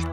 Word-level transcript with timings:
Hey, 0.00 0.06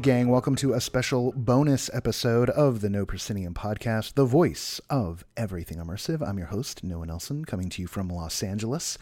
gang, 0.00 0.28
welcome 0.28 0.54
to 0.56 0.74
a 0.74 0.80
special 0.80 1.32
bonus 1.32 1.90
episode 1.92 2.50
of 2.50 2.82
the 2.82 2.90
No 2.90 3.06
Proscenium 3.06 3.54
podcast, 3.54 4.14
the 4.14 4.24
voice 4.24 4.80
of 4.90 5.24
everything 5.36 5.78
immersive. 5.78 6.26
I'm 6.26 6.38
your 6.38 6.48
host, 6.48 6.84
Noah 6.84 7.06
Nelson, 7.06 7.44
coming 7.44 7.68
to 7.70 7.82
you 7.82 7.88
from 7.88 8.08
Los 8.08 8.42
Angeles. 8.42 8.96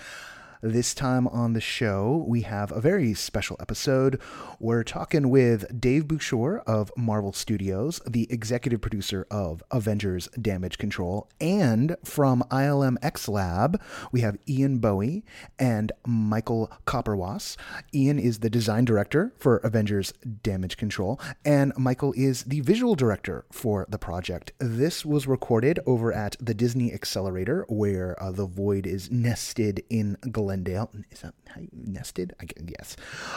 This 0.66 0.94
time 0.94 1.28
on 1.28 1.52
the 1.52 1.60
show, 1.60 2.24
we 2.26 2.40
have 2.40 2.72
a 2.72 2.80
very 2.80 3.12
special 3.12 3.58
episode. 3.60 4.18
We're 4.58 4.82
talking 4.82 5.28
with 5.28 5.78
Dave 5.78 6.09
Bushore 6.09 6.60
of 6.60 6.91
Marvel 6.96 7.34
Studios, 7.34 8.00
the 8.06 8.27
executive 8.32 8.80
producer 8.80 9.27
of 9.30 9.62
Avengers 9.70 10.27
Damage 10.41 10.78
Control, 10.78 11.28
and 11.38 11.98
from 12.02 12.45
ILM 12.50 12.96
X 13.02 13.28
Lab, 13.28 13.78
we 14.10 14.22
have 14.22 14.38
Ian 14.48 14.78
Bowie 14.78 15.22
and 15.58 15.92
Michael 16.06 16.72
Koperwas. 16.86 17.58
Ian 17.92 18.19
is 18.19 18.38
the 18.38 18.48
design 18.48 18.86
director 18.86 19.34
for 19.38 19.58
Avengers 19.58 20.14
Damage 20.42 20.78
Control, 20.78 21.20
and 21.44 21.74
Michael 21.77 22.14
is 22.16 22.44
the 22.44 22.60
visual 22.60 22.94
director 22.94 23.44
for 23.52 23.84
the 23.91 23.98
project. 23.98 24.52
This 24.60 25.05
was 25.05 25.27
recorded 25.27 25.78
over 25.84 26.10
at 26.10 26.36
the 26.41 26.55
Disney 26.55 26.91
Accelerator, 26.91 27.66
where 27.69 28.16
uh, 28.19 28.33
the 28.33 28.46
Void 28.46 28.86
is 28.86 29.10
nested 29.10 29.84
in 29.91 30.16
Glendale. 30.54 30.90
Is 31.10 31.20
that 31.22 31.34
how 31.48 31.60
you 31.60 31.68
nested? 31.72 32.34
I 32.40 32.44
guess. 32.44 32.96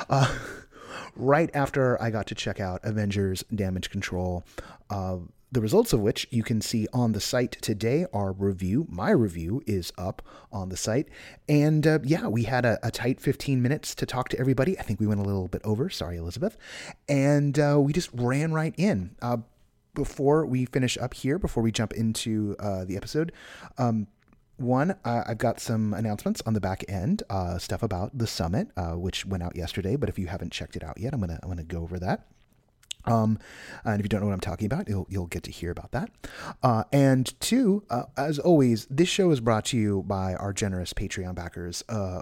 Uh, 0.10 0.34
right 1.16 1.50
after 1.54 2.02
I 2.02 2.12
got 2.12 2.28
to 2.28 2.36
check 2.36 2.60
out 2.60 2.82
Avengers 2.84 3.44
Damage 3.54 3.90
Control, 3.90 4.46
uh, 4.90 5.18
the 5.52 5.62
results 5.62 5.94
of 5.94 6.02
which 6.02 6.28
you 6.30 6.44
can 6.44 6.62
see 6.62 6.88
on 6.94 7.14
the 7.14 7.22
site 7.22 7.54
today. 7.54 8.06
Our 8.14 8.34
review, 8.34 8.86
my 8.90 9.12
review, 9.12 9.64
is 9.66 9.92
up 9.98 10.22
on 10.52 10.70
the 10.70 10.78
site. 10.78 11.08
And 11.50 11.88
uh, 11.88 12.00
yeah, 12.04 12.28
we 12.28 12.44
had 12.44 12.66
a, 12.66 12.78
a, 12.84 12.92
tight 12.92 13.20
15 13.20 13.62
minutes 13.62 13.96
to 13.96 14.06
talk 14.06 14.30
to 14.30 14.40
everybody. 14.40 14.78
I 14.78 14.84
think 14.84 15.00
we 15.00 15.08
went 15.08 15.22
a 15.22 15.24
little 15.24 15.48
bit 15.48 15.62
over. 15.64 15.90
Sorry, 15.90 16.18
Elizabeth. 16.18 16.58
And 17.08 17.58
uh, 17.58 17.78
we 17.80 17.94
just 17.94 18.10
ran 18.14 18.54
right 18.54 18.76
in. 18.78 19.16
Uh, 19.22 19.38
before 19.96 20.46
we 20.46 20.66
finish 20.66 20.96
up 21.00 21.16
here, 21.16 21.40
before 21.40 21.64
we 21.64 21.72
jump 21.72 21.94
into 21.94 22.56
uh, 22.60 22.86
the 22.86 22.96
episode, 22.96 23.32
um, 23.80 24.06
one, 24.58 24.96
uh, 25.06 25.24
I've 25.26 25.38
got 25.38 25.60
some 25.60 25.94
announcements 25.94 26.42
on 26.46 26.54
the 26.54 26.60
back 26.60 26.84
end, 26.90 27.24
uh, 27.30 27.58
stuff 27.58 27.84
about 27.84 28.18
the 28.18 28.28
summit, 28.28 28.70
uh, 28.76 28.94
which 28.94 29.26
went 29.26 29.44
out 29.44 29.56
yesterday. 29.56 29.96
But 29.96 30.10
if 30.10 30.20
you 30.20 30.28
haven't 30.28 30.52
checked 30.52 30.76
it 30.76 30.84
out 30.84 31.00
yet, 31.00 31.14
I'm 31.14 31.20
gonna 31.20 31.40
I'm 31.42 31.50
gonna 31.50 31.64
go 31.64 31.82
over 31.82 32.00
that. 32.00 32.28
Um, 33.08 33.40
and 33.86 34.00
if 34.00 34.06
you 34.06 34.10
don't 34.10 34.22
know 34.22 34.28
what 34.28 34.34
I'm 34.34 34.40
talking 34.40 34.66
about, 34.66 34.88
you'll, 34.88 35.08
you'll 35.10 35.28
get 35.28 35.44
to 35.44 35.52
hear 35.52 35.72
about 35.72 35.92
that. 35.92 36.12
Uh, 36.62 36.84
and 36.92 37.40
two, 37.40 37.84
uh, 37.90 38.04
as 38.18 38.38
always, 38.40 38.86
this 38.90 39.08
show 39.08 39.32
is 39.32 39.40
brought 39.40 39.66
to 39.66 39.78
you 39.78 40.04
by 40.04 40.36
our 40.36 40.54
generous 40.54 40.94
Patreon 40.94 41.36
backers. 41.36 41.84
Uh, 41.88 42.22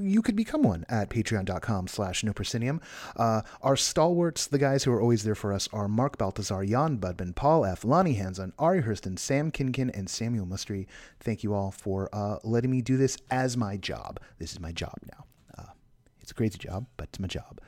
you 0.00 0.22
could 0.22 0.36
become 0.36 0.62
one 0.62 0.84
at 0.88 1.10
patreon.com 1.10 1.88
slash 1.88 2.22
no 2.22 2.32
proscenium. 2.32 2.80
Uh, 3.16 3.42
our 3.62 3.76
stalwarts, 3.76 4.46
the 4.46 4.58
guys 4.58 4.84
who 4.84 4.92
are 4.92 5.00
always 5.00 5.24
there 5.24 5.34
for 5.34 5.52
us, 5.52 5.68
are 5.72 5.88
Mark 5.88 6.16
Baltazar, 6.16 6.64
Jan 6.64 6.98
Budman, 6.98 7.34
Paul 7.34 7.64
F., 7.64 7.84
Lonnie 7.84 8.14
Hanson, 8.14 8.52
Ari 8.58 8.82
Hurston, 8.82 9.18
Sam 9.18 9.50
Kinkin, 9.50 9.90
and 9.96 10.08
Samuel 10.08 10.46
Mustry. 10.46 10.86
Thank 11.20 11.42
you 11.42 11.54
all 11.54 11.70
for 11.70 12.08
uh, 12.12 12.38
letting 12.44 12.70
me 12.70 12.82
do 12.82 12.96
this 12.96 13.18
as 13.30 13.56
my 13.56 13.76
job. 13.76 14.20
This 14.38 14.52
is 14.52 14.60
my 14.60 14.72
job 14.72 14.94
now. 15.10 15.24
Uh, 15.56 15.72
it's 16.20 16.30
a 16.30 16.34
crazy 16.34 16.58
job, 16.58 16.86
but 16.96 17.08
it's 17.08 17.18
my 17.18 17.28
job. 17.28 17.60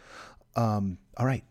Um, 0.56 0.98
all 1.16 1.26
right 1.26 1.44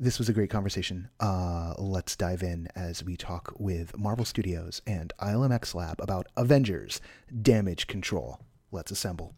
this 0.00 0.18
was 0.18 0.30
a 0.30 0.32
great 0.32 0.48
conversation. 0.48 1.10
Uh, 1.20 1.74
let's 1.76 2.16
dive 2.16 2.42
in 2.42 2.68
as 2.74 3.04
we 3.04 3.18
talk 3.18 3.52
with 3.58 3.96
Marvel 3.98 4.24
Studios 4.24 4.80
and 4.86 5.12
ILMX 5.20 5.74
Lab 5.74 6.00
about 6.00 6.26
Avengers 6.38 7.02
Damage 7.42 7.86
Control. 7.86 8.40
Let's 8.72 8.90
assemble. 8.90 9.34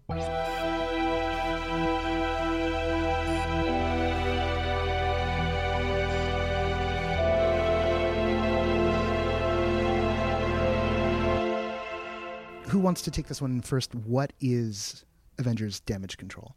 Who 12.69 12.78
wants 12.78 13.03
to 13.03 13.11
take 13.11 13.27
this 13.27 13.43
one 13.43 13.62
first? 13.62 13.95
What 13.97 14.33
is 14.41 15.05
Avengers 15.39 15.81
Damage 15.81 16.17
Control? 16.19 16.55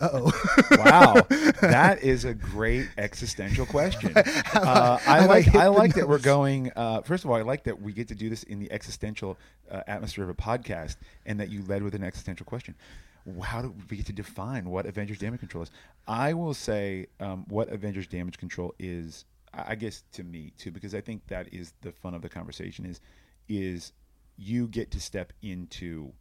Oh. 0.00 0.32
wow, 0.72 1.14
that 1.60 2.02
is 2.02 2.24
a 2.24 2.34
great 2.34 2.88
existential 2.98 3.66
question. 3.66 4.14
Uh, 4.52 4.98
I 5.06 5.26
like 5.26 5.54
I 5.54 5.68
like 5.68 5.94
that 5.94 6.08
we're 6.08 6.18
going. 6.18 6.72
Uh, 6.74 7.02
first 7.02 7.24
of 7.24 7.30
all, 7.30 7.36
I 7.36 7.42
like 7.42 7.64
that 7.64 7.80
we 7.80 7.92
get 7.92 8.08
to 8.08 8.14
do 8.14 8.28
this 8.28 8.42
in 8.42 8.58
the 8.58 8.70
existential 8.72 9.38
uh, 9.70 9.82
atmosphere 9.86 10.24
of 10.24 10.30
a 10.30 10.34
podcast, 10.34 10.96
and 11.24 11.38
that 11.40 11.50
you 11.50 11.62
led 11.66 11.82
with 11.82 11.94
an 11.94 12.02
existential 12.02 12.44
question. 12.44 12.74
How 13.42 13.62
do 13.62 13.74
we 13.88 13.96
get 13.96 14.06
to 14.06 14.12
define 14.12 14.68
what 14.70 14.86
Avengers 14.86 15.18
Damage 15.18 15.40
Control 15.40 15.62
is? 15.62 15.70
I 16.06 16.34
will 16.34 16.54
say 16.54 17.06
um, 17.20 17.44
what 17.48 17.68
Avengers 17.68 18.06
Damage 18.06 18.38
Control 18.38 18.74
is. 18.78 19.24
I 19.52 19.74
guess 19.74 20.02
to 20.12 20.24
me 20.24 20.52
too, 20.58 20.70
because 20.70 20.94
I 20.94 21.00
think 21.00 21.26
that 21.28 21.52
is 21.52 21.72
the 21.80 21.92
fun 21.92 22.14
of 22.14 22.22
the 22.22 22.28
conversation. 22.28 22.84
Is 22.86 23.00
is 23.48 23.92
you 24.36 24.68
get 24.68 24.90
to 24.92 25.00
step 25.00 25.32
into 25.42 26.12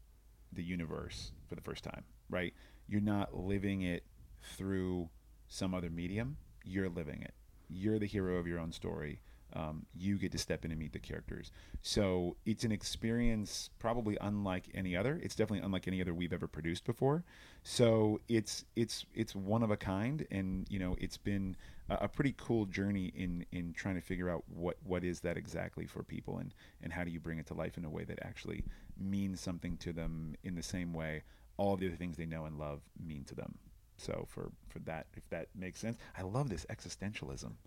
the 0.54 0.64
universe 0.64 1.32
for 1.48 1.56
the 1.56 1.62
first 1.62 1.84
time, 1.84 2.04
right? 2.30 2.54
You're 2.90 3.02
not 3.02 3.36
living 3.36 3.84
it 3.84 4.04
through 4.42 5.10
some 5.48 5.74
other 5.74 5.90
medium. 5.90 6.38
You're 6.64 6.90
living 6.90 7.22
it. 7.22 7.34
You're 7.70 8.00
the 8.00 8.08
hero 8.08 8.38
of 8.38 8.48
your 8.48 8.60
own 8.60 8.72
story. 8.72 9.22
Um, 9.54 9.88
you 9.96 10.18
get 10.18 10.32
to 10.34 10.38
step 10.38 10.64
in 10.64 10.70
and 10.72 10.80
meet 10.80 10.94
the 10.94 11.00
characters. 11.00 11.52
So 11.82 12.36
it's 12.46 12.64
an 12.64 12.72
experience 12.72 13.72
probably 13.80 14.16
unlike 14.22 14.70
any 14.76 14.96
other. 14.96 15.20
It's 15.24 15.36
definitely 15.36 15.66
unlike 15.66 15.88
any 15.88 16.02
other 16.02 16.14
we've 16.14 16.34
ever 16.34 16.48
produced 16.48 16.86
before. 16.86 17.24
So 17.64 18.22
it's 18.28 18.66
it's 18.76 19.06
it's 19.16 19.36
one 19.36 19.64
of 19.64 19.72
a 19.72 19.78
kind, 19.78 20.26
and 20.30 20.68
you 20.70 20.78
know 20.78 20.96
it's 21.00 21.18
been 21.18 21.56
a, 21.90 21.96
a 22.02 22.08
pretty 22.08 22.36
cool 22.38 22.66
journey 22.68 23.12
in 23.16 23.44
in 23.52 23.74
trying 23.74 23.96
to 23.96 24.02
figure 24.02 24.30
out 24.30 24.44
what 24.48 24.78
what 24.84 25.04
is 25.04 25.22
that 25.22 25.36
exactly 25.36 25.88
for 25.88 26.04
people, 26.04 26.38
and 26.38 26.54
and 26.84 26.94
how 26.94 27.04
do 27.04 27.10
you 27.10 27.20
bring 27.20 27.40
it 27.40 27.48
to 27.48 27.56
life 27.56 27.76
in 27.76 27.86
a 27.86 27.90
way 27.90 28.04
that 28.04 28.20
actually 28.22 28.64
means 29.00 29.42
something 29.42 29.78
to 29.78 29.94
them 29.94 30.36
in 30.44 30.54
the 30.54 30.64
same 30.64 30.94
way 30.94 31.24
all 31.60 31.76
the 31.76 31.88
other 31.88 31.96
things 31.96 32.18
they 32.18 32.26
know 32.26 32.46
and 32.46 32.58
love 32.58 32.82
mean 33.06 33.24
to 33.26 33.36
them. 33.36 33.54
So 33.98 34.26
for 34.30 34.52
for 34.70 34.80
that, 34.80 35.08
if 35.16 35.30
that 35.30 35.48
makes 35.54 35.80
sense, 35.80 35.98
I 36.18 36.24
love 36.24 36.50
this 36.50 36.66
existentialism. 36.70 37.52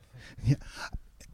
Yeah, 0.44 0.56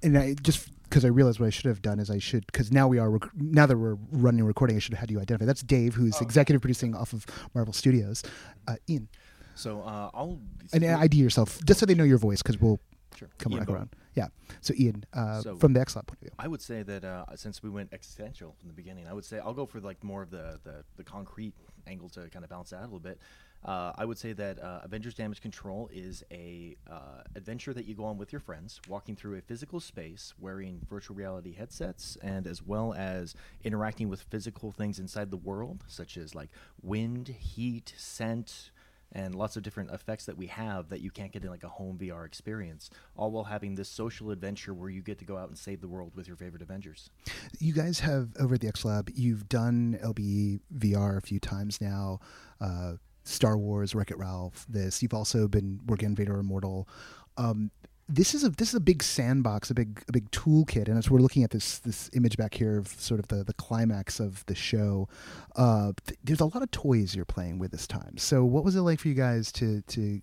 and 0.02 0.18
I 0.18 0.34
just 0.34 0.68
because 0.84 1.04
I 1.04 1.08
realized 1.08 1.40
what 1.40 1.46
I 1.46 1.50
should 1.50 1.66
have 1.66 1.82
done 1.82 2.00
is 2.00 2.10
I 2.10 2.18
should 2.18 2.46
because 2.46 2.72
now 2.72 2.88
we 2.88 2.98
are 2.98 3.10
rec- 3.10 3.34
now 3.34 3.66
that 3.66 3.78
we're 3.78 3.96
running 4.10 4.44
recording, 4.44 4.76
I 4.76 4.80
should 4.80 4.92
have 4.94 5.00
had 5.00 5.10
you 5.10 5.20
identify. 5.20 5.46
That's 5.46 5.62
Dave, 5.62 5.94
who's 5.94 6.16
oh. 6.16 6.22
executive 6.22 6.60
producing 6.60 6.94
off 6.94 7.12
of 7.12 7.26
Marvel 7.54 7.72
Studios. 7.72 8.22
Uh, 8.66 8.76
Ian. 8.88 9.08
So 9.54 9.82
uh, 9.82 10.10
I'll 10.14 10.40
and 10.72 10.84
ID 10.84 11.16
yourself 11.16 11.58
just 11.64 11.80
so 11.80 11.86
they 11.86 11.94
know 11.94 12.04
your 12.04 12.18
voice 12.18 12.42
because 12.42 12.60
we'll 12.60 12.80
sure. 13.18 13.28
come 13.38 13.52
Ian 13.52 13.64
back 13.64 13.74
around. 13.74 13.90
Yeah. 14.14 14.28
So 14.60 14.74
Ian, 14.78 15.04
uh, 15.12 15.40
so 15.40 15.56
from 15.56 15.72
the 15.72 15.80
X 15.80 15.96
Lab 15.96 16.06
point 16.06 16.18
of 16.18 16.28
view, 16.28 16.30
I 16.38 16.48
would 16.48 16.62
say 16.62 16.82
that 16.82 17.04
uh, 17.04 17.24
since 17.36 17.62
we 17.62 17.70
went 17.70 17.92
existential 17.92 18.54
from 18.58 18.68
the 18.68 18.74
beginning, 18.74 19.06
I 19.06 19.12
would 19.12 19.24
say 19.24 19.38
I'll 19.38 19.54
go 19.54 19.66
for 19.66 19.80
like 19.80 20.02
more 20.02 20.22
of 20.22 20.30
the 20.30 20.60
the, 20.64 20.84
the 20.96 21.04
concrete 21.04 21.54
angle 21.86 22.08
to 22.10 22.28
kind 22.28 22.44
of 22.44 22.50
balance 22.50 22.70
that 22.70 22.76
out 22.76 22.82
a 22.82 22.84
little 22.84 23.00
bit. 23.00 23.18
Uh, 23.64 23.92
I 23.96 24.04
would 24.04 24.18
say 24.18 24.32
that 24.34 24.62
uh, 24.62 24.80
Avengers 24.84 25.14
Damage 25.14 25.40
Control 25.40 25.90
is 25.92 26.22
a 26.30 26.76
uh, 26.88 27.22
adventure 27.34 27.74
that 27.74 27.86
you 27.86 27.94
go 27.94 28.04
on 28.04 28.16
with 28.16 28.32
your 28.32 28.40
friends, 28.40 28.80
walking 28.88 29.16
through 29.16 29.36
a 29.36 29.40
physical 29.40 29.80
space, 29.80 30.32
wearing 30.38 30.80
virtual 30.88 31.16
reality 31.16 31.54
headsets, 31.54 32.16
and 32.22 32.46
as 32.46 32.62
well 32.62 32.94
as 32.94 33.34
interacting 33.64 34.08
with 34.08 34.22
physical 34.22 34.70
things 34.70 35.00
inside 35.00 35.30
the 35.32 35.36
world, 35.36 35.82
such 35.88 36.16
as 36.16 36.36
like 36.36 36.50
wind, 36.82 37.28
heat, 37.28 37.92
scent, 37.96 38.70
and 39.12 39.34
lots 39.34 39.56
of 39.56 39.62
different 39.62 39.90
effects 39.90 40.26
that 40.26 40.36
we 40.36 40.46
have 40.46 40.88
that 40.90 41.00
you 41.00 41.10
can't 41.10 41.32
get 41.32 41.42
in 41.42 41.50
like 41.50 41.64
a 41.64 41.68
home 41.68 41.98
VR 41.98 42.26
experience, 42.26 42.90
all 43.16 43.30
while 43.30 43.44
having 43.44 43.74
this 43.74 43.88
social 43.88 44.30
adventure 44.30 44.74
where 44.74 44.90
you 44.90 45.00
get 45.02 45.18
to 45.18 45.24
go 45.24 45.36
out 45.36 45.48
and 45.48 45.56
save 45.56 45.80
the 45.80 45.88
world 45.88 46.12
with 46.14 46.26
your 46.26 46.36
favorite 46.36 46.62
Avengers. 46.62 47.10
You 47.58 47.72
guys 47.72 48.00
have 48.00 48.30
over 48.38 48.54
at 48.54 48.60
the 48.60 48.68
X 48.68 48.84
Lab, 48.84 49.10
you've 49.14 49.48
done 49.48 49.98
LBE 50.02 50.60
VR 50.76 51.16
a 51.16 51.22
few 51.22 51.40
times 51.40 51.80
now. 51.80 52.20
Uh, 52.60 52.94
Star 53.24 53.58
Wars, 53.58 53.94
Wreck 53.94 54.10
It 54.10 54.18
Ralph, 54.18 54.64
this. 54.68 55.02
You've 55.02 55.14
also 55.14 55.48
been 55.48 55.80
working 55.86 56.08
on 56.08 56.14
Vader 56.14 56.38
Immortal. 56.38 56.88
Um, 57.36 57.70
this 58.08 58.34
is 58.34 58.42
a 58.42 58.48
this 58.48 58.68
is 58.68 58.74
a 58.74 58.80
big 58.80 59.02
sandbox, 59.02 59.70
a 59.70 59.74
big 59.74 60.02
a 60.08 60.12
big 60.12 60.30
toolkit, 60.30 60.88
and 60.88 60.96
as 60.96 61.10
we're 61.10 61.20
looking 61.20 61.44
at 61.44 61.50
this 61.50 61.78
this 61.80 62.08
image 62.14 62.36
back 62.36 62.54
here 62.54 62.78
of 62.78 62.88
sort 62.88 63.20
of 63.20 63.28
the 63.28 63.44
the 63.44 63.52
climax 63.52 64.18
of 64.18 64.44
the 64.46 64.54
show, 64.54 65.08
uh, 65.56 65.92
th- 66.06 66.18
there's 66.24 66.40
a 66.40 66.46
lot 66.46 66.62
of 66.62 66.70
toys 66.70 67.14
you're 67.14 67.26
playing 67.26 67.58
with 67.58 67.70
this 67.70 67.86
time. 67.86 68.16
So, 68.16 68.44
what 68.44 68.64
was 68.64 68.76
it 68.76 68.80
like 68.80 68.98
for 69.00 69.08
you 69.08 69.14
guys 69.14 69.52
to 69.52 69.82
to 69.82 70.00
you 70.00 70.22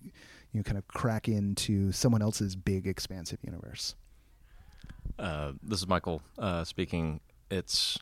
know 0.52 0.62
kind 0.62 0.78
of 0.78 0.88
crack 0.88 1.28
into 1.28 1.92
someone 1.92 2.22
else's 2.22 2.56
big 2.56 2.88
expansive 2.88 3.38
universe? 3.42 3.94
Uh, 5.18 5.52
this 5.62 5.78
is 5.78 5.86
Michael 5.86 6.22
uh, 6.38 6.64
speaking. 6.64 7.20
It's 7.50 7.98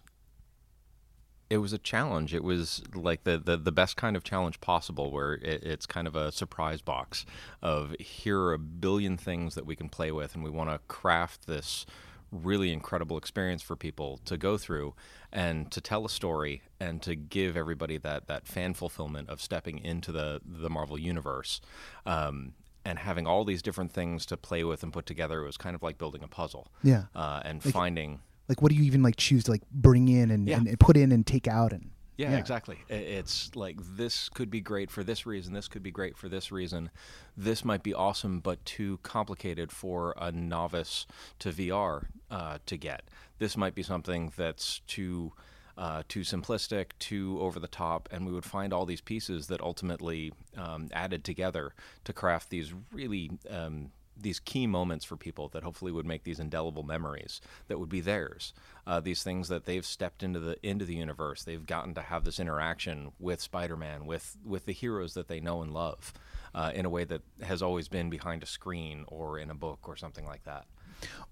it 1.51 1.59
was 1.59 1.73
a 1.73 1.79
challenge. 1.79 2.35
It 2.35 2.43
was 2.43 2.83
like 2.95 3.25
the, 3.25 3.39
the, 3.39 3.57
the 3.57 3.73
best 3.73 3.97
kind 3.97 4.17
of 4.17 4.25
challenge 4.25 4.61
possible, 4.61 5.11
where 5.11 5.35
it, 5.35 5.63
it's 5.63 5.87
kind 5.87 6.07
of 6.07 6.17
a 6.17 6.33
surprise 6.33 6.81
box 6.81 7.27
of 7.63 7.95
here 7.99 8.41
are 8.41 8.55
a 8.55 8.59
billion 8.59 9.17
things 9.17 9.55
that 9.55 9.67
we 9.67 9.77
can 9.77 9.89
play 9.89 10.11
with, 10.13 10.35
and 10.35 10.43
we 10.43 10.51
want 10.51 10.71
to 10.71 10.79
craft 10.89 11.47
this 11.47 11.87
really 12.33 12.73
incredible 12.73 13.17
experience 13.17 13.63
for 13.63 13.77
people 13.77 14.19
to 14.25 14.37
go 14.37 14.59
through 14.59 14.93
and 15.33 15.71
to 15.71 15.81
tell 15.81 16.05
a 16.05 16.09
story 16.11 16.63
and 16.81 17.01
to 17.03 17.15
give 17.15 17.57
everybody 17.57 17.97
that 17.97 18.27
that 18.27 18.45
fan 18.49 18.75
fulfillment 18.75 19.29
of 19.29 19.41
stepping 19.41 19.79
into 19.79 20.11
the 20.11 20.41
the 20.45 20.69
Marvel 20.71 20.99
universe. 20.99 21.61
Um, 22.07 22.55
and 22.87 22.99
having 22.99 23.27
all 23.27 23.45
these 23.47 23.63
different 23.63 23.93
things 23.93 24.27
to 24.27 24.37
play 24.37 24.63
with 24.63 24.83
and 24.83 24.93
put 24.93 25.07
together, 25.07 25.41
it 25.43 25.47
was 25.47 25.57
kind 25.57 25.75
of 25.75 25.83
like 25.83 25.97
building 25.97 26.23
a 26.23 26.29
puzzle. 26.29 26.69
Yeah. 26.83 27.05
Uh, 27.15 27.41
and 27.45 27.65
Like- 27.65 27.73
finding 27.73 28.21
Like, 28.49 28.61
what 28.63 28.71
do 28.71 28.77
you 28.77 28.85
even 28.85 29.03
like 29.03 29.17
choose 29.17 29.45
to 29.45 29.51
like 29.53 29.63
bring 29.71 30.09
in 30.09 30.31
and, 30.31 30.49
Yeah. 30.49 30.59
and, 30.59 30.69
and 30.69 30.79
put 30.81 30.97
in 30.97 31.13
and 31.13 31.27
take 31.27 31.49
out 31.49 31.73
and 31.73 31.91
Yeah, 32.17 32.31
Yeah. 32.33 32.39
exactly. 32.39 32.79
It's 32.89 33.55
like 33.57 33.77
this 33.97 34.29
could 34.29 34.49
be 34.51 34.61
great 34.61 34.91
for 34.91 35.03
this 35.03 35.27
reason, 35.27 35.53
this 35.53 35.67
could 35.67 35.83
be 35.83 35.91
great 35.91 36.17
for 36.17 36.29
this 36.29 36.53
reason. 36.53 36.91
This 37.37 37.65
might 37.65 37.83
be 37.83 37.93
awesome, 37.93 38.39
but 38.41 38.65
too 38.65 38.99
complicated 39.03 39.73
for 39.73 40.15
a 40.17 40.31
novice 40.31 41.07
to 41.41 41.51
VR 41.51 42.07
uh, 42.31 42.59
to 42.67 42.77
get. 42.77 43.09
This 43.39 43.57
might 43.57 43.75
be 43.75 43.83
something 43.83 44.33
that's 44.37 44.81
too. 44.87 45.33
Uh, 45.77 46.05
too 46.09 46.21
simplistic, 46.21 46.91
too 47.01 47.37
over 47.41 47.59
the 47.59 47.67
top, 47.67 48.09
and 48.13 48.25
we 48.25 48.31
would 48.31 48.45
find 48.45 48.73
all 48.73 48.87
these 48.87 49.01
pieces 49.01 49.49
that 49.49 49.61
ultimately 49.61 50.33
um, 50.57 50.89
added 50.93 51.25
together 51.25 51.75
to 52.05 52.13
craft 52.13 52.49
these 52.49 52.73
really 52.93 53.29
um, 53.51 53.91
these 54.17 54.41
key 54.41 54.67
moments 54.67 55.05
for 55.05 55.17
people 55.17 55.49
that 55.49 55.63
hopefully 55.63 55.93
would 55.93 56.07
make 56.07 56.25
these 56.25 56.41
indelible 56.41 56.83
memories 56.83 57.41
that 57.69 57.79
would 57.79 57.89
be 57.89 58.01
theirs. 58.01 58.53
Uh, 58.87 59.01
these 59.01 59.23
things 59.23 59.49
that 59.49 59.65
they've 59.65 59.87
stepped 59.87 60.23
into 60.23 60.41
the 60.41 60.57
into 60.67 60.85
the 60.85 60.95
universe, 60.95 61.45
they've 61.45 61.67
gotten 61.67 61.95
to 61.95 62.03
have 62.03 62.25
this 62.25 62.39
interaction 62.39 63.13
with 63.19 63.41
Spider-Man, 63.41 64.07
with 64.07 64.37
with 64.45 64.67
the 64.67 64.73
heroes 64.73 65.15
that 65.15 65.29
they 65.29 65.41
know 65.41 65.63
and 65.63 65.73
love, 65.73 66.13
uh, 66.55 66.71
in 66.75 66.85
a 66.85 66.91
way 66.91 67.05
that 67.05 67.23
has 67.43 67.63
always 67.63 67.89
been 67.89 68.11
behind 68.11 68.43
a 68.43 68.47
screen 68.47 69.05
or 69.09 69.39
in 69.39 69.51
a 69.51 69.55
book 69.55 69.89
or 69.89 69.97
something 69.97 70.27
like 70.27 70.45
that. 70.45 70.67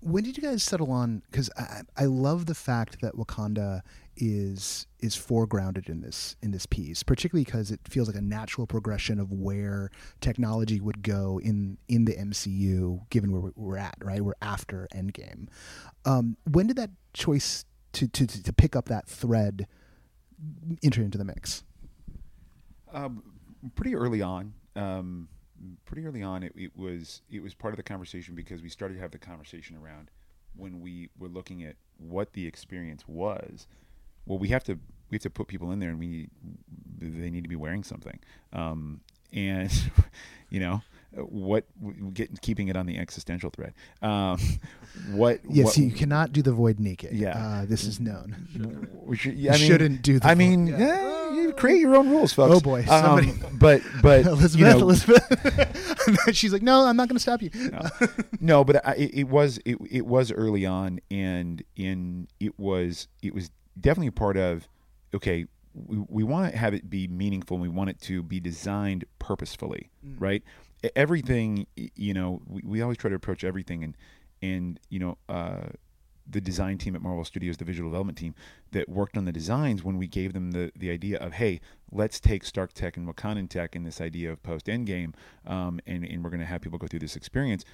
When 0.01 0.25
did 0.25 0.37
you 0.37 0.43
guys 0.43 0.63
settle 0.63 0.91
on? 0.91 1.23
Because 1.31 1.49
I, 1.57 1.83
I 1.97 2.05
love 2.07 2.47
the 2.47 2.55
fact 2.55 3.01
that 3.01 3.15
Wakanda 3.15 3.83
is 4.17 4.87
is 5.01 5.17
foregrounded 5.17 5.89
in 5.89 6.01
this 6.01 6.37
in 6.43 6.51
this 6.51 6.67
piece, 6.67 7.03
particularly 7.03 7.45
because 7.45 7.71
it 7.71 7.81
feels 7.89 8.09
like 8.09 8.17
a 8.17 8.21
natural 8.21 8.67
progression 8.67 9.19
of 9.21 9.33
where 9.33 9.91
technology 10.21 10.81
would 10.81 11.03
go 11.03 11.41
in 11.43 11.79
in 11.89 12.05
the 12.05 12.13
MCU, 12.15 13.09
given 13.11 13.33
where 13.33 13.41
we- 13.41 13.53
we're 13.57 13.77
at. 13.79 13.97
Right, 14.03 14.21
we're 14.23 14.35
after 14.43 14.89
Endgame. 14.95 15.49
Um, 16.05 16.37
when 16.51 16.67
did 16.67 16.77
that 16.77 16.91
choice 17.15 17.65
to, 17.93 18.09
to 18.09 18.27
to 18.27 18.43
to 18.43 18.53
pick 18.53 18.75
up 18.77 18.87
that 18.87 19.07
thread 19.09 19.67
enter 20.83 21.03
into 21.03 21.17
the 21.17 21.25
mix? 21.25 21.63
Um, 22.93 23.23
pretty 23.77 23.95
early 23.95 24.21
on, 24.21 24.53
um, 24.77 25.29
pretty 25.85 26.07
early 26.07 26.23
on, 26.23 26.43
it, 26.43 26.53
it 26.57 26.77
was 26.77 27.23
it 27.31 27.43
was 27.43 27.55
part 27.55 27.73
of 27.73 27.77
the 27.77 27.83
conversation 27.83 28.35
because 28.35 28.63
we 28.63 28.69
started 28.69 28.95
to 28.95 29.01
have 29.01 29.11
the 29.11 29.19
conversation 29.19 29.77
around 29.77 30.11
when 30.57 30.81
we 30.81 31.09
were 31.19 31.29
looking 31.29 31.63
at 31.63 31.77
what 31.99 32.33
the 32.33 32.47
experience 32.47 33.05
was. 33.07 33.67
Well, 34.27 34.39
we 34.39 34.49
have 34.49 34.65
to 34.65 34.79
we 35.11 35.17
have 35.17 35.23
to 35.23 35.31
put 35.31 35.49
people 35.49 35.73
in 35.73 35.79
there, 35.79 35.91
and 35.91 35.99
we 35.99 36.29
they 36.99 37.31
need 37.31 37.43
to 37.43 37.49
be 37.49 37.57
wearing 37.57 37.83
something, 37.83 38.19
um, 38.53 39.01
and 39.33 39.71
you 40.51 40.61
know 40.61 40.83
what 41.17 41.65
get 42.15 42.41
keeping 42.41 42.69
it 42.69 42.77
on 42.77 42.87
the 42.87 42.99
existential 42.99 43.51
thread. 43.51 43.75
Um, 44.01 44.39
what 45.13 45.41
Yes, 45.49 45.67
what, 45.67 45.77
you 45.79 45.91
cannot 45.91 46.33
do 46.33 46.43
the 46.43 46.53
void 46.53 46.79
naked. 46.81 47.13
Yeah. 47.13 47.37
uh, 47.63 47.65
this 47.67 47.85
is 47.85 48.01
known. 48.01 48.37
should, 49.15 49.35
yeah, 49.35 49.53
I 49.53 49.57
You 49.57 49.61
mean, 49.63 49.71
shouldn't 49.71 50.03
do 50.03 50.19
the 50.19 50.27
I 50.27 50.31
vote. 50.35 50.39
mean, 50.39 50.67
Yeah. 50.69 50.79
yeah, 50.79 51.33
you 51.33 51.53
create 51.53 51.81
your 51.81 51.97
own 51.97 52.09
rules, 52.11 52.33
folks. 52.33 52.57
Oh, 52.57 52.61
boy, 52.61 52.85
Um, 52.89 53.41
but 53.59 53.83
but 54.03 54.27
Elizabeth, 54.27 54.57
you 54.57 54.65
know, 54.67 54.79
Elizabeth. 54.81 56.29
She's 56.37 56.53
like, 56.53 56.63
no, 56.63 56.85
I'm 56.87 56.97
not 56.97 57.09
going 57.09 57.17
to 57.17 57.23
stop 57.23 57.43
you. 57.43 57.51
no, 57.55 57.81
no 58.41 58.65
but 58.65 58.87
I, 58.87 58.95
it, 58.95 59.11
it 59.15 59.29
was 59.29 59.59
it, 59.65 59.77
it 59.91 60.07
was 60.07 60.33
early 60.33 60.67
on, 60.67 61.01
and 61.11 61.63
in 61.77 62.29
it 62.41 62.59
was 62.59 63.09
it 63.23 63.35
was 63.35 63.51
definitely 63.81 64.09
a 64.09 64.13
part 64.13 64.37
of 64.37 64.69
okay. 65.15 65.47
We, 65.75 66.05
we 66.07 66.23
want 66.23 66.53
to 66.53 66.59
have 66.59 66.75
it 66.75 66.91
be 66.91 67.09
meaningful. 67.09 67.55
and 67.55 67.63
We 67.63 67.69
want 67.71 67.89
it 67.89 67.99
to 68.03 68.23
be 68.23 68.41
designed 68.41 69.07
purposefully, 69.19 69.89
right? 70.19 70.43
Everything, 70.97 71.67
you 71.77 72.15
know, 72.15 72.41
we, 72.47 72.63
we 72.65 72.83
always 72.83 72.99
try 72.99 73.11
to 73.11 73.17
approach 73.17 73.45
everything, 73.45 73.85
and 73.85 73.97
and 74.41 74.81
you 74.91 74.99
know, 74.99 75.19
uh, 75.29 75.69
the 76.29 76.41
design 76.41 76.79
team 76.79 76.95
at 76.95 77.03
Marvel 77.03 77.25
Studios, 77.25 77.57
the 77.57 77.65
visual 77.65 77.91
development 77.91 78.19
team 78.19 78.35
that 78.73 78.89
worked 78.89 79.17
on 79.17 79.25
the 79.25 79.33
designs 79.33 79.83
when 79.83 79.99
we 79.99 80.07
gave 80.07 80.33
them 80.33 80.53
the, 80.53 80.73
the 80.77 80.91
idea 80.91 81.19
of, 81.19 81.35
hey, 81.35 81.61
let's 81.91 82.21
take 82.21 82.45
Stark 82.45 82.73
Tech 82.73 82.97
and 82.97 83.09
Wakandan 83.09 83.49
Tech 83.49 83.75
and 83.75 83.87
this 83.87 84.01
idea 84.01 84.31
of 84.33 84.43
post 84.43 84.67
Endgame, 84.67 85.15
um, 85.47 85.81
and, 85.87 86.05
and 86.05 86.23
we're 86.23 86.31
going 86.31 86.41
to 86.41 86.47
have 86.47 86.61
people 86.61 86.79
go 86.79 86.87
through 86.87 87.01
this 87.01 87.17
experience. 87.17 87.65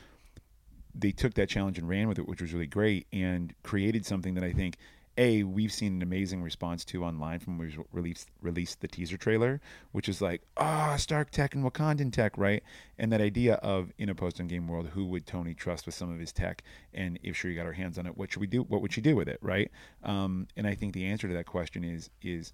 They 0.94 1.12
took 1.12 1.34
that 1.34 1.49
challenge 1.49 1.78
and 1.78 1.88
ran 1.88 2.08
with 2.08 2.19
it, 2.19 2.26
which 2.26 2.40
was 2.40 2.52
really 2.52 2.66
great, 2.66 3.06
and 3.12 3.54
created 3.62 4.04
something 4.04 4.34
that 4.34 4.44
I 4.44 4.52
think, 4.52 4.76
a, 5.18 5.42
we've 5.42 5.72
seen 5.72 5.96
an 5.96 6.02
amazing 6.02 6.42
response 6.42 6.84
to 6.86 7.04
online 7.04 7.40
from 7.40 7.58
when 7.58 7.68
we 7.68 7.84
released 7.92 8.30
released 8.40 8.80
the 8.80 8.88
teaser 8.88 9.16
trailer, 9.16 9.60
which 9.92 10.08
is 10.08 10.22
like, 10.22 10.42
ah, 10.56 10.94
Stark 10.96 11.30
Tech 11.30 11.54
and 11.54 11.64
Wakandan 11.64 12.12
Tech, 12.12 12.38
right? 12.38 12.62
And 12.96 13.12
that 13.12 13.20
idea 13.20 13.54
of 13.54 13.92
in 13.98 14.08
a 14.08 14.14
post 14.14 14.40
game 14.46 14.68
world, 14.68 14.90
who 14.94 15.04
would 15.06 15.26
Tony 15.26 15.54
trust 15.54 15.86
with 15.86 15.94
some 15.94 16.10
of 16.10 16.20
his 16.20 16.32
tech? 16.32 16.62
And 16.94 17.18
if 17.22 17.36
she 17.36 17.54
got 17.54 17.66
her 17.66 17.72
hands 17.72 17.98
on 17.98 18.06
it, 18.06 18.16
what 18.16 18.32
should 18.32 18.40
we 18.40 18.46
do? 18.46 18.62
What 18.62 18.80
would 18.80 18.92
she 18.92 19.00
do 19.00 19.16
with 19.16 19.28
it, 19.28 19.38
right? 19.42 19.70
Um, 20.04 20.46
and 20.56 20.66
I 20.66 20.74
think 20.74 20.94
the 20.94 21.04
answer 21.06 21.26
to 21.26 21.34
that 21.34 21.46
question 21.46 21.82
is 21.82 22.10
is 22.22 22.52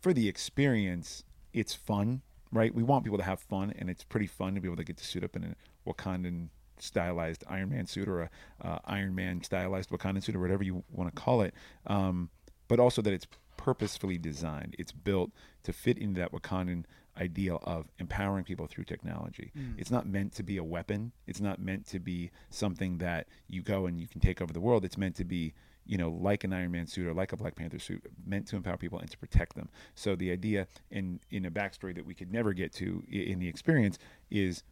for 0.00 0.12
the 0.12 0.28
experience, 0.28 1.24
it's 1.52 1.74
fun, 1.74 2.22
right? 2.50 2.74
We 2.74 2.82
want 2.82 3.04
people 3.04 3.18
to 3.18 3.24
have 3.24 3.38
fun, 3.38 3.72
and 3.78 3.88
it's 3.88 4.02
pretty 4.02 4.26
fun 4.26 4.56
to 4.56 4.60
be 4.60 4.66
able 4.66 4.76
to 4.78 4.84
get 4.84 4.96
to 4.96 5.04
suit 5.04 5.22
up 5.22 5.36
in 5.36 5.44
a 5.44 5.54
Wakandan 5.88 6.48
stylized 6.82 7.44
Iron 7.48 7.70
Man 7.70 7.86
suit 7.86 8.08
or 8.08 8.22
a 8.22 8.30
uh, 8.62 8.78
Iron 8.84 9.14
Man 9.14 9.42
stylized 9.42 9.90
Wakandan 9.90 10.22
suit 10.22 10.36
or 10.36 10.40
whatever 10.40 10.62
you 10.62 10.84
want 10.90 11.14
to 11.14 11.20
call 11.20 11.42
it. 11.42 11.54
Um, 11.86 12.30
but 12.68 12.80
also 12.80 13.02
that 13.02 13.12
it's 13.12 13.26
purposefully 13.56 14.18
designed. 14.18 14.76
It's 14.78 14.92
built 14.92 15.30
to 15.64 15.72
fit 15.72 15.98
into 15.98 16.20
that 16.20 16.32
Wakandan 16.32 16.84
ideal 17.20 17.58
of 17.64 17.86
empowering 17.98 18.44
people 18.44 18.66
through 18.66 18.84
technology. 18.84 19.52
It's 19.76 19.90
not 19.90 20.06
meant 20.06 20.32
to 20.34 20.42
be 20.42 20.56
a 20.56 20.64
weapon. 20.64 21.12
It's 21.26 21.40
not 21.40 21.60
meant 21.60 21.86
to 21.88 21.98
be 21.98 22.30
something 22.48 22.98
that 22.98 23.26
you 23.48 23.62
go 23.62 23.86
and 23.86 24.00
you 24.00 24.08
can 24.08 24.20
take 24.20 24.40
over 24.40 24.52
the 24.52 24.60
world. 24.60 24.84
It's 24.84 24.96
meant 24.96 25.16
to 25.16 25.24
be 25.24 25.52
you 25.86 25.98
know, 25.98 26.10
like 26.10 26.44
an 26.44 26.52
Iron 26.52 26.70
Man 26.70 26.86
suit 26.86 27.08
or 27.08 27.14
like 27.14 27.32
a 27.32 27.36
Black 27.36 27.56
Panther 27.56 27.80
suit, 27.80 28.04
meant 28.24 28.46
to 28.48 28.56
empower 28.56 28.76
people 28.76 29.00
and 29.00 29.10
to 29.10 29.18
protect 29.18 29.56
them. 29.56 29.68
So 29.96 30.14
the 30.14 30.30
idea 30.30 30.68
in 30.90 31.18
in 31.30 31.44
a 31.46 31.50
backstory 31.50 31.94
that 31.96 32.06
we 32.06 32.14
could 32.14 32.32
never 32.32 32.52
get 32.52 32.72
to 32.74 33.02
in 33.10 33.40
the 33.40 33.48
experience 33.48 33.98
is 34.30 34.62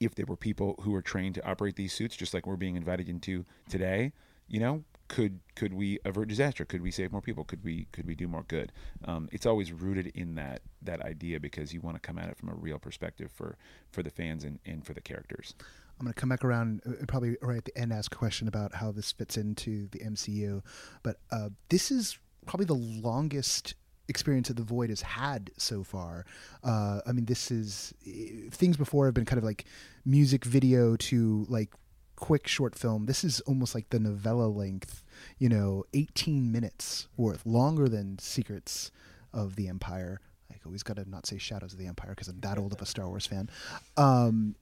if 0.00 0.14
there 0.14 0.26
were 0.26 0.36
people 0.36 0.78
who 0.82 0.92
were 0.92 1.02
trained 1.02 1.34
to 1.36 1.46
operate 1.46 1.76
these 1.76 1.92
suits, 1.92 2.16
just 2.16 2.34
like 2.34 2.46
we're 2.46 2.56
being 2.56 2.76
invited 2.76 3.08
into 3.08 3.44
today, 3.68 4.12
you 4.48 4.60
know, 4.60 4.84
could 5.08 5.40
could 5.54 5.74
we 5.74 5.98
avert 6.04 6.28
disaster? 6.28 6.64
Could 6.64 6.82
we 6.82 6.90
save 6.90 7.12
more 7.12 7.22
people? 7.22 7.44
Could 7.44 7.64
we 7.64 7.86
could 7.92 8.06
we 8.06 8.14
do 8.14 8.28
more 8.28 8.44
good? 8.46 8.72
Um, 9.04 9.28
it's 9.32 9.46
always 9.46 9.72
rooted 9.72 10.08
in 10.08 10.34
that 10.36 10.62
that 10.82 11.00
idea 11.02 11.40
because 11.40 11.72
you 11.72 11.80
want 11.80 11.96
to 11.96 12.00
come 12.00 12.18
at 12.18 12.28
it 12.28 12.36
from 12.36 12.50
a 12.50 12.54
real 12.54 12.78
perspective 12.78 13.30
for 13.32 13.56
for 13.90 14.02
the 14.02 14.10
fans 14.10 14.44
and, 14.44 14.58
and 14.66 14.84
for 14.84 14.94
the 14.94 15.00
characters. 15.00 15.54
I'm 15.98 16.04
going 16.04 16.14
to 16.14 16.20
come 16.20 16.28
back 16.28 16.44
around 16.44 16.82
uh, 16.86 17.04
probably 17.08 17.36
right 17.42 17.56
at 17.56 17.64
the 17.64 17.76
end, 17.76 17.92
ask 17.92 18.14
a 18.14 18.18
question 18.18 18.46
about 18.46 18.74
how 18.74 18.92
this 18.92 19.10
fits 19.10 19.36
into 19.36 19.88
the 19.88 19.98
MCU. 19.98 20.62
But 21.02 21.16
uh, 21.32 21.48
this 21.70 21.90
is 21.90 22.18
probably 22.46 22.66
the 22.66 22.74
longest 22.74 23.74
experience 24.08 24.48
that 24.48 24.54
the 24.54 24.62
Void 24.62 24.90
has 24.90 25.02
had 25.02 25.50
so 25.56 25.84
far. 25.84 26.24
Uh, 26.64 27.00
I 27.06 27.12
mean, 27.12 27.26
this 27.26 27.50
is 27.50 27.94
eh, 28.06 28.48
things 28.50 28.76
before 28.76 29.06
have 29.06 29.14
been 29.14 29.24
kind 29.24 29.38
of 29.38 29.44
like 29.44 29.64
music 30.04 30.44
video 30.44 30.96
to 30.96 31.46
like 31.48 31.70
quick 32.16 32.48
short 32.48 32.74
film. 32.74 33.06
This 33.06 33.22
is 33.22 33.40
almost 33.42 33.74
like 33.74 33.90
the 33.90 34.00
novella 34.00 34.48
length, 34.48 35.04
you 35.38 35.48
know, 35.48 35.84
18 35.94 36.50
minutes 36.50 37.06
worth, 37.16 37.46
longer 37.46 37.88
than 37.88 38.18
Secrets 38.18 38.90
of 39.32 39.56
the 39.56 39.68
Empire. 39.68 40.20
I 40.50 40.56
always 40.66 40.82
got 40.82 40.96
to 40.96 41.08
not 41.08 41.26
say 41.26 41.38
Shadows 41.38 41.72
of 41.72 41.78
the 41.78 41.86
Empire 41.86 42.10
because 42.10 42.28
I'm 42.28 42.40
that 42.40 42.58
old 42.58 42.72
of 42.72 42.82
a 42.82 42.86
Star 42.86 43.08
Wars 43.08 43.26
fan. 43.26 43.48
Um, 43.96 44.56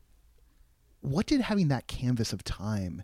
what 1.01 1.27
did 1.27 1.41
having 1.41 1.69
that 1.69 1.87
canvas 1.87 2.33
of 2.33 2.45
time 2.45 3.03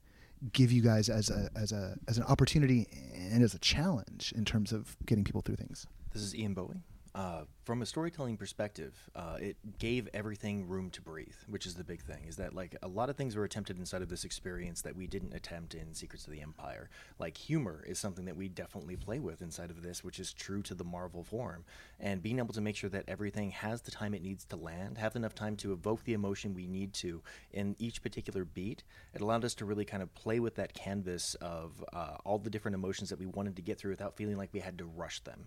give 0.52 0.72
you 0.72 0.82
guys 0.82 1.08
as 1.08 1.30
a 1.30 1.48
as 1.56 1.70
a 1.70 1.96
as 2.08 2.18
an 2.18 2.24
opportunity 2.24 2.88
and 3.14 3.42
as 3.42 3.54
a 3.54 3.58
challenge 3.60 4.32
in 4.36 4.44
terms 4.44 4.72
of 4.72 4.96
getting 5.06 5.24
people 5.24 5.40
through 5.40 5.56
things? 5.56 5.86
This 6.12 6.22
is 6.22 6.34
Ian 6.34 6.52
Bowie. 6.52 6.82
Uh, 7.14 7.42
from 7.64 7.82
a 7.82 7.86
storytelling 7.86 8.38
perspective, 8.38 8.94
uh, 9.14 9.36
it 9.38 9.56
gave 9.78 10.08
everything 10.14 10.66
room 10.66 10.90
to 10.90 11.02
breathe, 11.02 11.34
which 11.46 11.66
is 11.66 11.74
the 11.74 11.84
big 11.84 12.00
thing. 12.00 12.24
Is 12.26 12.36
that 12.36 12.54
like 12.54 12.74
a 12.82 12.88
lot 12.88 13.10
of 13.10 13.16
things 13.16 13.36
were 13.36 13.44
attempted 13.44 13.78
inside 13.78 14.00
of 14.00 14.08
this 14.08 14.24
experience 14.24 14.80
that 14.82 14.96
we 14.96 15.06
didn't 15.06 15.34
attempt 15.34 15.74
in 15.74 15.92
Secrets 15.92 16.26
of 16.26 16.32
the 16.32 16.40
Empire. 16.40 16.88
Like 17.18 17.36
humor 17.36 17.84
is 17.86 17.98
something 17.98 18.24
that 18.24 18.36
we 18.36 18.48
definitely 18.48 18.96
play 18.96 19.18
with 19.18 19.42
inside 19.42 19.70
of 19.70 19.82
this, 19.82 20.02
which 20.02 20.18
is 20.18 20.32
true 20.32 20.62
to 20.62 20.74
the 20.74 20.84
Marvel 20.84 21.22
form. 21.22 21.64
And 22.00 22.22
being 22.22 22.38
able 22.38 22.54
to 22.54 22.62
make 22.62 22.76
sure 22.76 22.90
that 22.90 23.04
everything 23.08 23.50
has 23.50 23.82
the 23.82 23.90
time 23.90 24.14
it 24.14 24.22
needs 24.22 24.46
to 24.46 24.56
land, 24.56 24.96
have 24.96 25.14
enough 25.14 25.34
time 25.34 25.56
to 25.56 25.72
evoke 25.72 26.04
the 26.04 26.14
emotion 26.14 26.54
we 26.54 26.66
need 26.66 26.94
to 26.94 27.22
in 27.52 27.76
each 27.78 28.02
particular 28.02 28.46
beat, 28.46 28.84
it 29.12 29.20
allowed 29.20 29.44
us 29.44 29.54
to 29.56 29.66
really 29.66 29.84
kind 29.84 30.02
of 30.02 30.12
play 30.14 30.40
with 30.40 30.54
that 30.54 30.72
canvas 30.72 31.34
of 31.36 31.84
uh, 31.92 32.16
all 32.24 32.38
the 32.38 32.50
different 32.50 32.74
emotions 32.74 33.10
that 33.10 33.18
we 33.18 33.26
wanted 33.26 33.54
to 33.56 33.62
get 33.62 33.78
through 33.78 33.90
without 33.90 34.16
feeling 34.16 34.38
like 34.38 34.48
we 34.52 34.60
had 34.60 34.78
to 34.78 34.86
rush 34.86 35.20
them. 35.20 35.46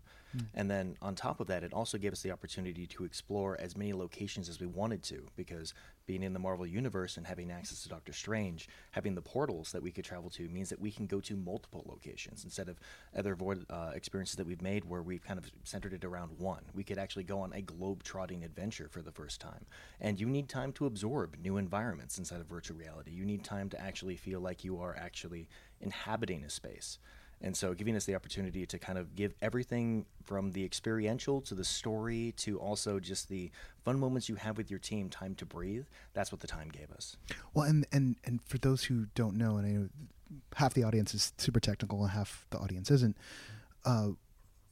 And 0.53 0.69
then 0.69 0.97
on 1.01 1.15
top 1.15 1.39
of 1.39 1.47
that, 1.47 1.54
it 1.63 1.73
also 1.73 1.97
gave 1.97 2.11
us 2.11 2.21
the 2.21 2.31
opportunity 2.31 2.85
to 2.87 3.05
explore 3.05 3.59
as 3.59 3.77
many 3.77 3.93
locations 3.93 4.49
as 4.49 4.59
we 4.59 4.67
wanted 4.67 5.03
to 5.03 5.25
because 5.35 5.73
being 6.05 6.23
in 6.23 6.33
the 6.33 6.39
Marvel 6.39 6.65
universe 6.65 7.17
and 7.17 7.25
having 7.25 7.51
access 7.51 7.81
to 7.83 7.89
Doctor 7.89 8.13
Strange, 8.13 8.67
having 8.91 9.15
the 9.15 9.21
portals 9.21 9.71
that 9.71 9.81
we 9.81 9.91
could 9.91 10.05
travel 10.05 10.29
to 10.31 10.47
means 10.49 10.69
that 10.69 10.79
we 10.79 10.91
can 10.91 11.07
go 11.07 11.19
to 11.19 11.35
multiple 11.35 11.83
locations 11.87 12.43
instead 12.43 12.69
of 12.69 12.79
other 13.17 13.35
void 13.35 13.65
uh, 13.69 13.91
experiences 13.93 14.35
that 14.35 14.45
we've 14.45 14.61
made 14.61 14.85
where 14.85 15.01
we've 15.01 15.25
kind 15.25 15.39
of 15.39 15.49
centered 15.63 15.93
it 15.93 16.05
around 16.05 16.31
one. 16.37 16.63
We 16.73 16.83
could 16.83 16.97
actually 16.97 17.23
go 17.23 17.39
on 17.39 17.53
a 17.53 17.61
globe-trotting 17.61 18.43
adventure 18.43 18.87
for 18.89 19.01
the 19.01 19.11
first 19.11 19.41
time. 19.41 19.65
And 19.99 20.19
you 20.19 20.27
need 20.27 20.49
time 20.49 20.71
to 20.73 20.85
absorb 20.85 21.37
new 21.41 21.57
environments 21.57 22.17
inside 22.17 22.41
of 22.41 22.47
virtual 22.47 22.77
reality. 22.77 23.11
You 23.11 23.25
need 23.25 23.43
time 23.43 23.69
to 23.69 23.81
actually 23.81 24.15
feel 24.15 24.39
like 24.39 24.63
you 24.63 24.79
are 24.79 24.95
actually 24.95 25.47
inhabiting 25.81 26.43
a 26.43 26.49
space. 26.49 26.99
And 27.45 27.55
so, 27.55 27.75
giving 27.75 27.95
us 27.95 28.05
the 28.05 28.15
opportunity 28.15 28.65
to 28.65 28.79
kind 28.79 28.97
of 28.97 29.15
give 29.15 29.35
everything 29.39 30.07
from 30.23 30.51
the 30.51 30.65
experiential 30.65 31.41
to 31.41 31.53
the 31.53 31.63
story 31.63 32.33
to 32.37 32.57
also 32.57 32.99
just 32.99 33.29
the 33.29 33.51
fun 33.83 33.99
moments 33.99 34.27
you 34.27 34.33
have 34.33 34.57
with 34.57 34.71
your 34.71 34.79
team 34.79 35.09
time 35.09 35.35
to 35.35 35.45
breathe, 35.45 35.85
that's 36.15 36.31
what 36.31 36.41
the 36.41 36.47
time 36.47 36.69
gave 36.69 36.91
us. 36.91 37.17
Well, 37.53 37.65
and, 37.65 37.85
and, 37.91 38.15
and 38.25 38.39
for 38.47 38.57
those 38.57 38.85
who 38.85 39.05
don't 39.13 39.37
know, 39.37 39.57
and 39.57 39.67
I 39.67 39.71
know 39.73 39.89
half 40.55 40.73
the 40.73 40.83
audience 40.83 41.13
is 41.13 41.33
super 41.37 41.59
technical 41.59 42.01
and 42.01 42.09
half 42.09 42.47
the 42.49 42.57
audience 42.57 42.89
isn't, 42.89 43.15
uh, 43.85 44.07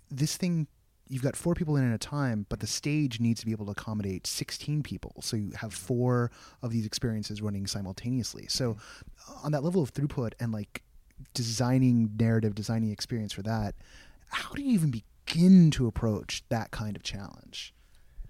this 0.10 0.36
thing 0.36 0.66
you've 1.08 1.22
got 1.22 1.36
four 1.36 1.54
people 1.54 1.76
in 1.76 1.88
at 1.88 1.94
a 1.94 2.00
time, 2.00 2.48
but 2.50 2.60
the 2.60 2.66
stage 2.66 3.20
needs 3.20 3.42
to 3.42 3.46
be 3.46 3.52
able 3.52 3.66
to 3.66 3.72
accommodate 3.74 4.26
16 4.26 4.82
people. 4.82 5.14
So 5.22 5.38
you 5.38 5.52
have 5.60 5.76
four 5.76 6.32
of 6.64 6.72
these 6.72 6.88
experiences 6.88 7.40
running 7.40 7.68
simultaneously. 7.68 8.48
So 8.50 8.78
on 9.44 9.52
that 9.52 9.64
level 9.64 9.84
of 9.84 9.94
throughput 9.94 10.34
and 10.40 10.52
like 10.52 10.82
designing 11.34 12.12
narrative, 12.20 12.56
designing 12.56 12.92
experience 12.92 13.34
for 13.34 13.44
that, 13.44 13.76
how 14.28 14.54
do 14.54 14.62
you 14.62 14.72
even 14.72 14.92
begin 14.92 15.72
to 15.72 15.88
approach 15.88 16.44
that 16.50 16.72
kind 16.72 16.96
of 16.96 17.04
challenge? 17.04 17.74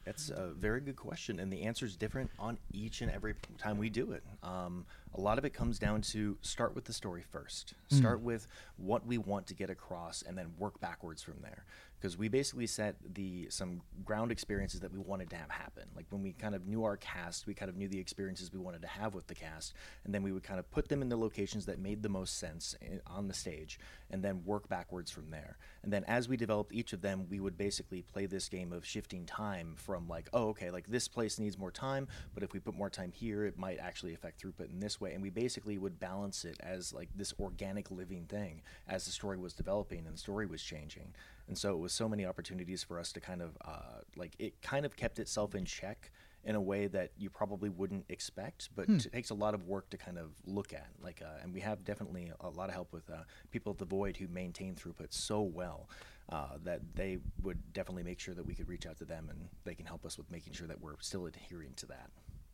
That's 0.05 0.29
a 0.29 0.47
very 0.47 0.81
good 0.81 0.97
question, 0.97 1.39
and 1.39 1.51
the 1.51 1.61
answer 1.61 1.85
is 1.85 1.95
different 1.95 2.29
on 2.37 2.57
each 2.73 3.01
and 3.01 3.09
every 3.09 3.35
time 3.57 3.77
we 3.77 3.89
do 3.89 4.11
it. 4.11 4.23
Um, 4.43 4.85
a 5.15 5.21
lot 5.21 5.37
of 5.37 5.45
it 5.45 5.51
comes 5.51 5.79
down 5.79 6.01
to 6.01 6.37
start 6.41 6.75
with 6.75 6.83
the 6.83 6.91
story 6.91 7.23
first. 7.31 7.73
Start 7.87 8.19
with 8.21 8.47
what 8.75 9.05
we 9.05 9.17
want 9.17 9.47
to 9.47 9.53
get 9.53 9.69
across, 9.69 10.21
and 10.21 10.37
then 10.37 10.47
work 10.57 10.77
backwards 10.81 11.23
from 11.23 11.35
there 11.41 11.63
because 12.03 12.17
we 12.17 12.27
basically 12.27 12.67
set 12.67 12.97
the 13.13 13.47
some 13.49 13.79
ground 14.03 14.29
experiences 14.29 14.81
that 14.81 14.91
we 14.91 14.99
wanted 14.99 15.29
to 15.29 15.37
have 15.37 15.49
happen. 15.49 15.83
Like 15.95 16.05
when 16.09 16.21
we 16.21 16.33
kind 16.33 16.53
of 16.53 16.67
knew 16.67 16.83
our 16.83 16.97
cast, 16.97 17.47
we 17.47 17.53
kind 17.53 17.69
of 17.69 17.77
knew 17.77 17.87
the 17.87 17.97
experiences 17.97 18.51
we 18.51 18.59
wanted 18.59 18.81
to 18.81 18.89
have 18.89 19.15
with 19.15 19.27
the 19.27 19.33
cast, 19.33 19.73
and 20.03 20.13
then 20.13 20.21
we 20.21 20.33
would 20.33 20.43
kind 20.43 20.59
of 20.59 20.69
put 20.69 20.89
them 20.89 21.01
in 21.01 21.07
the 21.07 21.15
locations 21.15 21.65
that 21.67 21.79
made 21.79 22.03
the 22.03 22.09
most 22.09 22.37
sense 22.37 22.75
in, 22.81 22.99
on 23.07 23.29
the 23.29 23.33
stage, 23.33 23.79
and 24.11 24.21
then 24.21 24.43
work 24.43 24.67
backwards 24.67 25.11
from 25.11 25.29
there. 25.31 25.55
And 25.81 25.93
then 25.93 26.03
as 26.03 26.27
we 26.27 26.35
developed 26.35 26.73
each 26.73 26.91
of 26.91 26.99
them, 26.99 27.25
we 27.29 27.39
would 27.39 27.57
basically 27.57 28.01
play 28.01 28.25
this 28.25 28.49
game 28.49 28.73
of 28.73 28.85
shifting 28.85 29.25
time 29.25 29.73
from 29.77 30.09
like, 30.09 30.27
oh, 30.33 30.49
okay, 30.49 30.71
like 30.71 30.87
this 30.87 31.07
place 31.07 31.39
needs 31.39 31.57
more 31.57 31.71
time, 31.71 32.09
but 32.33 32.43
if 32.43 32.51
we 32.51 32.59
put 32.59 32.75
more 32.75 32.89
time 32.89 33.13
here, 33.13 33.45
it 33.45 33.57
might 33.57 33.79
actually 33.79 34.13
affect 34.13 34.43
throughput 34.43 34.69
in 34.69 34.81
this 34.81 34.99
way. 34.99 35.13
And 35.13 35.23
we 35.23 35.29
basically 35.29 35.77
would 35.77 36.01
balance 36.01 36.43
it 36.43 36.57
as 36.59 36.93
like 36.93 37.07
this 37.15 37.33
organic 37.39 37.91
living 37.91 38.25
thing 38.25 38.61
as 38.89 39.05
the 39.05 39.11
story 39.11 39.37
was 39.37 39.53
developing 39.53 39.99
and 40.05 40.15
the 40.15 40.19
story 40.19 40.45
was 40.45 40.61
changing. 40.61 41.13
And 41.47 41.57
so 41.57 41.73
it 41.73 41.79
was 41.79 41.93
so 41.93 42.07
many 42.07 42.25
opportunities 42.25 42.83
for 42.83 42.99
us 42.99 43.11
to 43.13 43.19
kind 43.19 43.41
of 43.41 43.57
uh, 43.65 44.01
like 44.15 44.35
it 44.39 44.61
kind 44.61 44.85
of 44.85 44.95
kept 44.95 45.19
itself 45.19 45.55
in 45.55 45.65
check 45.65 46.11
in 46.45 46.55
a 46.55 46.61
way 46.61 46.87
that 46.87 47.11
you 47.17 47.29
probably 47.29 47.69
wouldn't 47.69 48.05
expect, 48.09 48.69
but 48.75 48.89
it 48.89 49.11
takes 49.13 49.29
a 49.29 49.33
lot 49.33 49.53
of 49.53 49.65
work 49.65 49.89
to 49.89 49.97
kind 49.97 50.17
of 50.17 50.31
look 50.45 50.73
at. 50.73 50.87
Like, 51.01 51.21
uh, 51.23 51.39
and 51.41 51.53
we 51.53 51.61
have 51.61 51.85
definitely 51.85 52.31
a 52.41 52.49
lot 52.49 52.67
of 52.67 52.75
help 52.75 52.91
with 52.91 53.09
uh, 53.09 53.23
people 53.49 53.71
at 53.71 53.77
the 53.77 53.85
Void 53.85 54.17
who 54.17 54.27
maintain 54.27 54.75
throughput 54.75 55.13
so 55.13 55.41
well 55.41 55.89
uh, 56.29 56.57
that 56.63 56.81
they 56.95 57.19
would 57.41 57.73
definitely 57.73 58.03
make 58.03 58.19
sure 58.19 58.33
that 58.33 58.45
we 58.45 58.53
could 58.53 58.67
reach 58.67 58.85
out 58.85 58.97
to 58.97 59.05
them 59.05 59.27
and 59.29 59.47
they 59.63 59.73
can 59.73 59.85
help 59.85 60.05
us 60.05 60.17
with 60.17 60.29
making 60.29 60.51
sure 60.51 60.67
that 60.67 60.81
we're 60.81 60.95
still 60.99 61.27
adhering 61.27 61.73
to 61.77 61.85
that. 61.85 62.09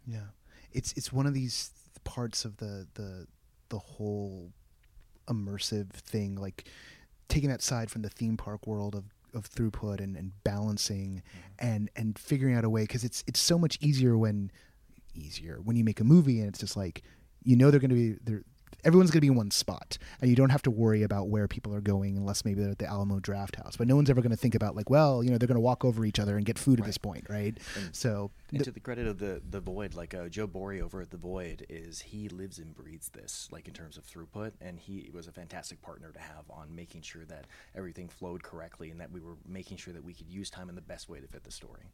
Yeah, 0.06 0.28
it's 0.72 0.94
it's 0.94 1.12
one 1.12 1.26
of 1.26 1.34
these 1.34 1.72
parts 2.04 2.46
of 2.46 2.58
the 2.58 2.88
the 2.94 3.28
the 3.70 3.80
whole 3.80 4.52
immersive 5.28 5.90
thing, 5.92 6.36
like 6.36 6.66
taking 7.30 7.50
that 7.50 7.62
side 7.62 7.90
from 7.90 8.02
the 8.02 8.10
theme 8.10 8.38
park 8.38 8.68
world 8.68 8.96
of 8.96 9.06
of 9.34 9.48
throughput 9.50 10.00
and, 10.00 10.18
and 10.18 10.32
balancing 10.44 11.22
mm-hmm. 11.22 11.68
and 11.68 11.90
and 11.96 12.18
figuring 12.18 12.56
out 12.56 12.66
a 12.66 12.70
way 12.70 12.82
because 12.82 13.04
it's 13.04 13.24
it's 13.28 13.40
so 13.40 13.58
much 13.58 13.78
easier 13.82 14.18
when 14.18 14.52
easier 15.16 15.60
when 15.64 15.76
you 15.76 15.84
make 15.84 16.00
a 16.00 16.04
movie 16.04 16.40
and 16.40 16.50
it's 16.50 16.60
just 16.60 16.76
like 16.76 17.04
you 17.44 17.56
know 17.56 17.72
they're 17.72 17.80
going 17.80 17.90
to 17.90 17.96
be 17.96 18.18
they're 18.24 18.44
everyone's 18.84 19.12
going 19.12 19.18
to 19.18 19.22
be 19.22 19.28
in 19.28 19.36
one 19.36 19.52
spot 19.52 19.98
and 20.22 20.30
you 20.30 20.36
don't 20.36 20.50
have 20.50 20.62
to 20.64 20.72
worry 20.72 21.04
about 21.04 21.28
where 21.30 21.48
people 21.48 21.74
are 21.74 21.82
going 21.82 22.18
unless 22.18 22.46
maybe 22.46 22.62
they're 22.62 22.72
at 22.72 22.80
the 22.80 22.88
Alamo 22.88 23.20
Drafthouse. 23.20 23.78
But 23.78 23.88
no 23.88 23.96
one's 23.96 24.10
ever 24.10 24.22
going 24.22 24.32
to 24.32 24.38
think 24.38 24.56
about 24.56 24.76
like 24.76 24.90
well 24.90 25.24
you 25.24 25.30
know 25.32 25.38
they're 25.38 25.48
going 25.48 25.56
to 25.56 25.60
walk 25.62 25.84
over 25.86 26.06
each 26.06 26.20
other 26.20 26.38
and 26.38 26.46
get 26.46 26.58
food 26.60 26.80
at 26.80 26.86
this 26.86 26.98
point 26.98 27.26
right? 27.30 27.58
And- 27.76 27.96
so 27.96 28.32
And 28.50 28.60
th- 28.60 28.66
to 28.66 28.72
the 28.72 28.80
credit 28.80 29.08
of 29.08 29.18
the 29.20 29.42
the 29.50 29.60
Void, 29.60 29.94
like 29.94 30.14
uh, 30.14 30.28
Joe 30.30 30.48
Borey 30.48 30.82
over 30.82 31.02
at 31.02 31.10
the 31.12 31.18
Void, 31.18 31.66
is 31.70 32.00
he 32.02 32.30
lives 32.30 32.58
and 32.60 32.74
breathes 32.76 33.10
this, 33.10 33.48
like 33.52 33.68
in 33.68 33.74
terms 33.74 33.98
of 33.98 34.06
throughput, 34.06 34.52
and 34.62 34.80
he 34.80 35.10
was 35.14 35.28
a 35.28 35.32
fantastic 35.32 35.82
partner 35.82 36.12
to 36.12 36.20
have 36.20 36.46
on 36.50 36.74
making 36.76 37.02
sure 37.02 37.26
that 37.26 37.46
everything 37.76 38.08
flowed 38.10 38.42
correctly 38.44 38.90
and 38.92 39.00
that 39.00 39.12
we 39.12 39.20
were 39.20 39.36
making 39.48 39.78
sure 39.78 39.94
that 39.94 40.04
we 40.04 40.14
could 40.14 40.28
use 40.30 40.50
time 40.50 40.70
in 40.70 40.76
the 40.76 40.82
best 40.82 41.10
way 41.10 41.20
to 41.20 41.28
fit 41.28 41.44
the 41.44 41.52
story. 41.52 41.92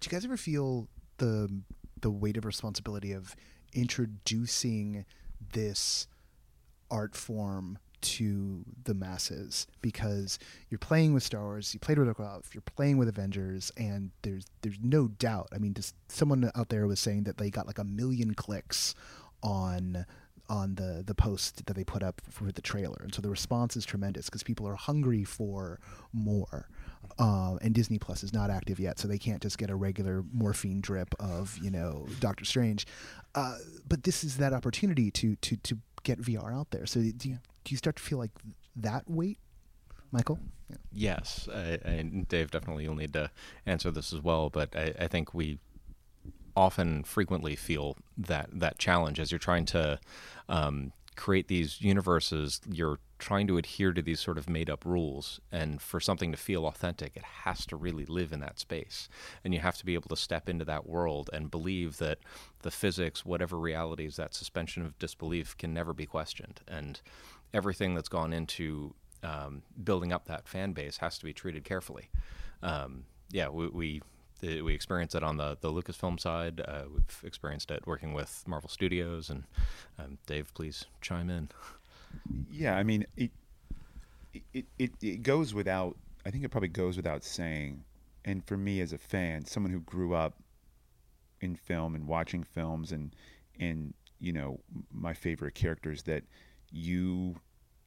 do 0.00 0.06
you 0.06 0.10
guys 0.10 0.24
ever 0.24 0.36
feel 0.36 0.88
the 1.18 1.50
the 2.00 2.10
weight 2.10 2.36
of 2.36 2.44
responsibility 2.44 3.12
of 3.12 3.34
introducing 3.72 5.04
this 5.52 6.06
art 6.90 7.14
form 7.14 7.78
to 8.00 8.64
the 8.84 8.94
masses 8.94 9.66
because 9.80 10.38
you're 10.68 10.78
playing 10.78 11.12
with 11.12 11.22
Star 11.22 11.42
Wars, 11.42 11.74
you 11.74 11.80
played 11.80 11.98
with 11.98 12.06
Warcraft, 12.06 12.54
you're 12.54 12.62
playing 12.62 12.98
with 12.98 13.08
Avengers, 13.08 13.72
and 13.76 14.10
there's 14.22 14.46
there's 14.62 14.78
no 14.82 15.08
doubt. 15.08 15.48
I 15.52 15.58
mean, 15.58 15.74
just 15.74 15.94
someone 16.08 16.50
out 16.54 16.68
there 16.68 16.86
was 16.86 17.00
saying 17.00 17.24
that 17.24 17.38
they 17.38 17.50
got 17.50 17.66
like 17.66 17.78
a 17.78 17.84
million 17.84 18.34
clicks 18.34 18.94
on 19.42 20.06
on 20.48 20.76
the 20.76 21.02
the 21.04 21.14
post 21.14 21.66
that 21.66 21.74
they 21.74 21.84
put 21.84 22.02
up 22.02 22.20
for 22.30 22.52
the 22.52 22.62
trailer, 22.62 22.98
and 23.02 23.14
so 23.14 23.22
the 23.22 23.30
response 23.30 23.76
is 23.76 23.84
tremendous 23.84 24.26
because 24.26 24.42
people 24.42 24.68
are 24.68 24.76
hungry 24.76 25.24
for 25.24 25.80
more. 26.12 26.68
Uh, 27.18 27.56
and 27.62 27.74
Disney 27.74 27.98
Plus 27.98 28.22
is 28.22 28.32
not 28.32 28.50
active 28.50 28.78
yet, 28.78 28.98
so 28.98 29.08
they 29.08 29.18
can't 29.18 29.42
just 29.42 29.58
get 29.58 29.70
a 29.70 29.76
regular 29.76 30.24
morphine 30.32 30.80
drip 30.80 31.14
of 31.18 31.58
you 31.62 31.70
know 31.70 32.06
Doctor 32.20 32.44
Strange. 32.44 32.86
Uh, 33.34 33.58
but 33.88 34.04
this 34.04 34.24
is 34.24 34.36
that 34.38 34.52
opportunity 34.52 35.10
to 35.10 35.36
to 35.36 35.56
to 35.58 35.78
get 36.02 36.20
VR 36.20 36.54
out 36.54 36.70
there. 36.70 36.86
So 36.86 37.00
do 37.00 37.06
you, 37.06 37.12
do 37.12 37.70
you 37.70 37.76
start 37.76 37.96
to 37.96 38.02
feel 38.02 38.18
like 38.18 38.30
that 38.76 39.10
weight, 39.10 39.38
Michael? 40.12 40.38
Yeah. 40.70 40.76
Yes, 40.92 41.48
I, 41.52 41.78
and 41.84 42.28
Dave 42.28 42.50
definitely 42.50 42.84
you'll 42.84 42.94
need 42.94 43.12
to 43.14 43.30
answer 43.66 43.90
this 43.90 44.12
as 44.12 44.20
well. 44.20 44.50
But 44.50 44.74
I, 44.74 44.94
I 45.00 45.08
think 45.08 45.34
we 45.34 45.58
often, 46.56 47.04
frequently 47.04 47.54
feel 47.54 47.96
that 48.16 48.48
that 48.52 48.78
challenge 48.78 49.20
as 49.20 49.30
you're 49.30 49.38
trying 49.38 49.66
to 49.66 50.00
um, 50.48 50.92
create 51.16 51.48
these 51.48 51.80
universes. 51.82 52.60
You're 52.70 52.98
trying 53.18 53.46
to 53.46 53.56
adhere 53.56 53.92
to 53.92 54.02
these 54.02 54.20
sort 54.20 54.38
of 54.38 54.48
made-up 54.48 54.84
rules, 54.84 55.40
and 55.50 55.80
for 55.80 56.00
something 56.00 56.30
to 56.32 56.36
feel 56.36 56.66
authentic, 56.66 57.16
it 57.16 57.24
has 57.44 57.64
to 57.66 57.76
really 57.76 58.04
live 58.04 58.32
in 58.32 58.40
that 58.40 58.58
space, 58.58 59.08
and 59.44 59.54
you 59.54 59.60
have 59.60 59.76
to 59.78 59.86
be 59.86 59.94
able 59.94 60.08
to 60.08 60.16
step 60.16 60.48
into 60.48 60.64
that 60.64 60.86
world 60.86 61.30
and 61.32 61.50
believe 61.50 61.98
that 61.98 62.18
the 62.62 62.70
physics, 62.70 63.24
whatever 63.24 63.58
realities, 63.58 64.16
that 64.16 64.34
suspension 64.34 64.84
of 64.84 64.98
disbelief 64.98 65.56
can 65.56 65.72
never 65.72 65.92
be 65.92 66.06
questioned, 66.06 66.60
and 66.68 67.00
everything 67.54 67.94
that's 67.94 68.08
gone 68.08 68.32
into 68.32 68.94
um, 69.22 69.62
building 69.82 70.12
up 70.12 70.26
that 70.26 70.46
fan 70.46 70.72
base 70.72 70.98
has 70.98 71.18
to 71.18 71.24
be 71.24 71.32
treated 71.32 71.64
carefully. 71.64 72.08
Um, 72.62 73.04
yeah, 73.30 73.48
we, 73.48 73.68
we 73.68 74.02
we 74.42 74.74
experience 74.74 75.14
it 75.14 75.22
on 75.22 75.36
the 75.38 75.56
the 75.60 75.72
Lucasfilm 75.72 76.20
side. 76.20 76.60
Uh, 76.60 76.84
we've 76.92 77.22
experienced 77.24 77.70
it 77.70 77.86
working 77.86 78.12
with 78.12 78.44
Marvel 78.46 78.68
Studios, 78.68 79.30
and 79.30 79.44
um, 79.98 80.18
Dave, 80.26 80.52
please 80.54 80.84
chime 81.00 81.30
in. 81.30 81.48
Yeah, 82.50 82.76
I 82.76 82.82
mean, 82.82 83.06
it, 83.16 83.30
it 84.52 84.66
it 84.78 84.92
it 85.02 85.22
goes 85.22 85.54
without. 85.54 85.96
I 86.24 86.30
think 86.30 86.44
it 86.44 86.50
probably 86.50 86.68
goes 86.68 86.96
without 86.96 87.24
saying. 87.24 87.84
And 88.24 88.44
for 88.44 88.56
me, 88.56 88.80
as 88.80 88.92
a 88.92 88.98
fan, 88.98 89.44
someone 89.44 89.72
who 89.72 89.80
grew 89.80 90.14
up 90.14 90.34
in 91.40 91.54
film 91.54 91.94
and 91.94 92.06
watching 92.06 92.42
films, 92.42 92.92
and 92.92 93.14
and 93.58 93.94
you 94.18 94.32
know 94.32 94.60
my 94.92 95.14
favorite 95.14 95.54
characters, 95.54 96.02
that 96.04 96.24
you 96.70 97.36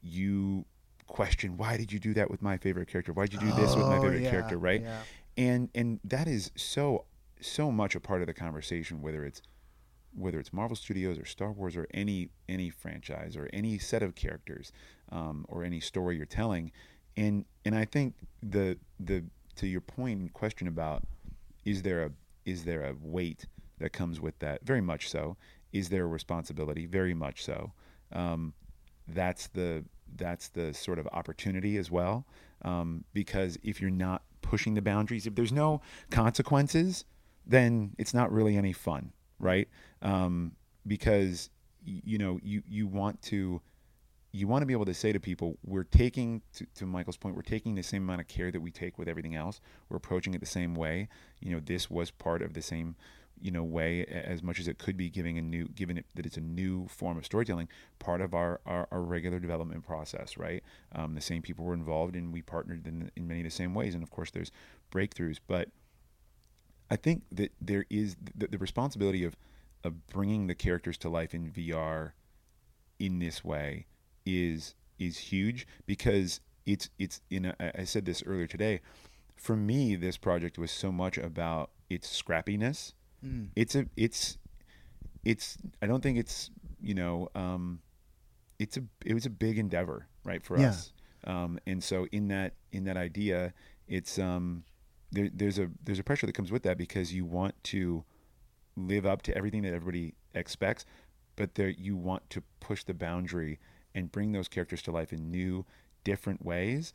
you 0.02 0.64
question 1.06 1.56
why 1.56 1.76
did 1.76 1.92
you 1.92 1.98
do 1.98 2.14
that 2.14 2.30
with 2.30 2.40
my 2.40 2.56
favorite 2.56 2.88
character? 2.88 3.12
Why 3.12 3.24
did 3.26 3.34
you 3.34 3.38
do 3.52 3.52
this 3.52 3.76
with 3.76 3.86
my 3.86 3.98
Oh, 3.98 4.02
favorite 4.02 4.22
yeah, 4.22 4.30
character? 4.30 4.58
Right? 4.58 4.82
yeah. 4.82 4.98
And 5.36 5.68
and 5.74 6.00
that 6.04 6.28
is 6.28 6.50
so 6.56 7.04
so 7.40 7.70
much 7.70 7.94
a 7.94 8.00
part 8.00 8.20
of 8.20 8.26
the 8.26 8.34
conversation, 8.34 9.02
whether 9.02 9.24
it's 9.24 9.42
whether 10.14 10.38
it's 10.38 10.52
Marvel 10.52 10.76
Studios 10.76 11.18
or 11.18 11.24
Star 11.24 11.52
Wars 11.52 11.76
or 11.76 11.86
any 11.92 12.30
any 12.48 12.70
franchise 12.70 13.36
or 13.36 13.48
any 13.52 13.78
set 13.78 14.02
of 14.02 14.14
characters 14.14 14.72
um, 15.10 15.46
or 15.48 15.64
any 15.64 15.80
story 15.80 16.16
you're 16.16 16.26
telling, 16.26 16.72
and 17.16 17.44
and 17.64 17.74
I 17.74 17.84
think 17.84 18.14
the 18.42 18.78
the 18.98 19.24
to 19.56 19.66
your 19.66 19.80
point 19.80 20.20
and 20.20 20.32
question 20.32 20.68
about 20.68 21.04
is 21.64 21.82
there 21.82 22.04
a 22.04 22.10
is 22.44 22.64
there 22.64 22.82
a 22.84 22.94
weight 23.00 23.46
that 23.78 23.92
comes 23.92 24.20
with 24.20 24.38
that? 24.40 24.64
Very 24.64 24.80
much 24.80 25.08
so. 25.08 25.36
Is 25.72 25.88
there 25.88 26.04
a 26.04 26.08
responsibility? 26.08 26.86
Very 26.86 27.14
much 27.14 27.44
so. 27.44 27.72
Um, 28.12 28.54
that's 29.08 29.48
the 29.48 29.84
that's 30.16 30.48
the 30.48 30.74
sort 30.74 30.98
of 30.98 31.06
opportunity 31.12 31.76
as 31.76 31.90
well. 31.90 32.26
Um, 32.62 33.04
because 33.14 33.58
if 33.62 33.80
you're 33.80 33.90
not 33.90 34.22
pushing 34.42 34.74
the 34.74 34.82
boundaries, 34.82 35.26
if 35.26 35.34
there's 35.34 35.52
no 35.52 35.80
consequences, 36.10 37.04
then 37.46 37.94
it's 37.98 38.12
not 38.12 38.32
really 38.32 38.56
any 38.56 38.72
fun, 38.72 39.12
right? 39.40 39.68
Um, 40.02 40.52
because 40.86 41.50
you 41.82 42.18
know 42.18 42.38
you 42.42 42.62
you 42.68 42.86
want 42.86 43.20
to 43.22 43.60
you 44.32 44.46
want 44.46 44.62
to 44.62 44.66
be 44.66 44.72
able 44.72 44.84
to 44.84 44.94
say 44.94 45.12
to 45.12 45.18
people, 45.18 45.58
we're 45.64 45.84
taking, 45.84 46.42
to, 46.54 46.66
to, 46.76 46.86
Michael's 46.86 47.16
point, 47.16 47.34
we're 47.34 47.42
taking 47.42 47.74
the 47.74 47.82
same 47.82 48.04
amount 48.04 48.20
of 48.20 48.28
care 48.28 48.50
that 48.50 48.60
we 48.60 48.70
take 48.70 48.96
with 48.96 49.08
everything 49.08 49.34
else. 49.34 49.60
We're 49.88 49.96
approaching 49.96 50.34
it 50.34 50.40
the 50.40 50.46
same 50.46 50.74
way. 50.74 51.08
You 51.40 51.52
know, 51.52 51.60
this 51.60 51.90
was 51.90 52.10
part 52.12 52.42
of 52.42 52.54
the 52.54 52.62
same, 52.62 52.94
you 53.40 53.50
know, 53.50 53.64
way 53.64 54.04
as 54.04 54.42
much 54.42 54.60
as 54.60 54.68
it 54.68 54.78
could 54.78 54.96
be 54.96 55.10
giving 55.10 55.36
a 55.38 55.42
new, 55.42 55.66
given 55.68 55.98
it 55.98 56.06
that 56.14 56.26
it's 56.26 56.36
a 56.36 56.42
new 56.42 56.86
form 56.86 57.18
of 57.18 57.24
storytelling, 57.24 57.68
part 57.98 58.20
of 58.20 58.32
our, 58.32 58.60
our, 58.66 58.86
our 58.92 59.02
regular 59.02 59.40
development 59.40 59.84
process, 59.84 60.36
right? 60.38 60.62
Um, 60.94 61.14
the 61.14 61.20
same 61.20 61.42
people 61.42 61.64
were 61.64 61.74
involved 61.74 62.14
and 62.14 62.32
we 62.32 62.40
partnered 62.40 62.86
in, 62.86 63.10
in 63.16 63.26
many 63.26 63.40
of 63.40 63.44
the 63.44 63.50
same 63.50 63.74
ways. 63.74 63.94
And 63.94 64.02
of 64.02 64.10
course, 64.10 64.30
there's 64.30 64.52
breakthroughs. 64.92 65.38
But 65.48 65.70
I 66.90 66.96
think 66.96 67.22
that 67.32 67.52
there 67.60 67.86
is 67.88 68.16
the, 68.34 68.48
the 68.48 68.58
responsibility 68.58 69.24
of, 69.24 69.36
of 69.84 70.06
bringing 70.08 70.46
the 70.46 70.54
characters 70.54 70.98
to 70.98 71.08
life 71.08 71.34
in 71.34 71.50
VR 71.50 72.12
in 72.98 73.18
this 73.18 73.44
way 73.44 73.86
is 74.26 74.74
is 74.98 75.16
huge 75.18 75.66
because 75.86 76.40
it's 76.66 76.90
it's 76.98 77.20
you 77.30 77.40
know 77.40 77.52
I 77.60 77.84
said 77.84 78.04
this 78.04 78.22
earlier 78.26 78.46
today. 78.46 78.80
For 79.36 79.56
me, 79.56 79.96
this 79.96 80.18
project 80.18 80.58
was 80.58 80.70
so 80.70 80.92
much 80.92 81.16
about 81.16 81.70
its 81.88 82.22
scrappiness. 82.22 82.92
Mm. 83.24 83.48
It's 83.56 83.74
a 83.74 83.86
it's 83.96 84.36
it's 85.24 85.56
I 85.80 85.86
don't 85.86 86.02
think 86.02 86.18
it's 86.18 86.50
you 86.80 86.94
know 86.94 87.28
um, 87.34 87.80
it's 88.58 88.76
a 88.76 88.82
it 89.04 89.14
was 89.14 89.26
a 89.26 89.30
big 89.30 89.58
endeavor 89.58 90.06
right 90.24 90.44
for 90.44 90.58
yeah. 90.58 90.68
us. 90.68 90.92
Um, 91.24 91.58
and 91.66 91.82
so 91.82 92.06
in 92.12 92.28
that 92.28 92.54
in 92.72 92.84
that 92.84 92.96
idea, 92.96 93.52
it's 93.88 94.18
um, 94.18 94.64
there, 95.12 95.28
there's 95.32 95.58
a 95.58 95.68
there's 95.82 95.98
a 95.98 96.04
pressure 96.04 96.26
that 96.26 96.34
comes 96.34 96.52
with 96.52 96.62
that 96.64 96.78
because 96.78 97.12
you 97.12 97.24
want 97.24 97.54
to 97.64 98.04
live 98.76 99.06
up 99.06 99.22
to 99.22 99.36
everything 99.36 99.62
that 99.62 99.74
everybody 99.74 100.14
expects, 100.34 100.84
but 101.36 101.54
there 101.54 101.68
you 101.68 101.96
want 101.96 102.28
to 102.30 102.42
push 102.60 102.84
the 102.84 102.94
boundary 102.94 103.58
and 103.94 104.12
bring 104.12 104.32
those 104.32 104.48
characters 104.48 104.82
to 104.82 104.92
life 104.92 105.12
in 105.12 105.30
new, 105.30 105.64
different 106.04 106.44
ways 106.44 106.92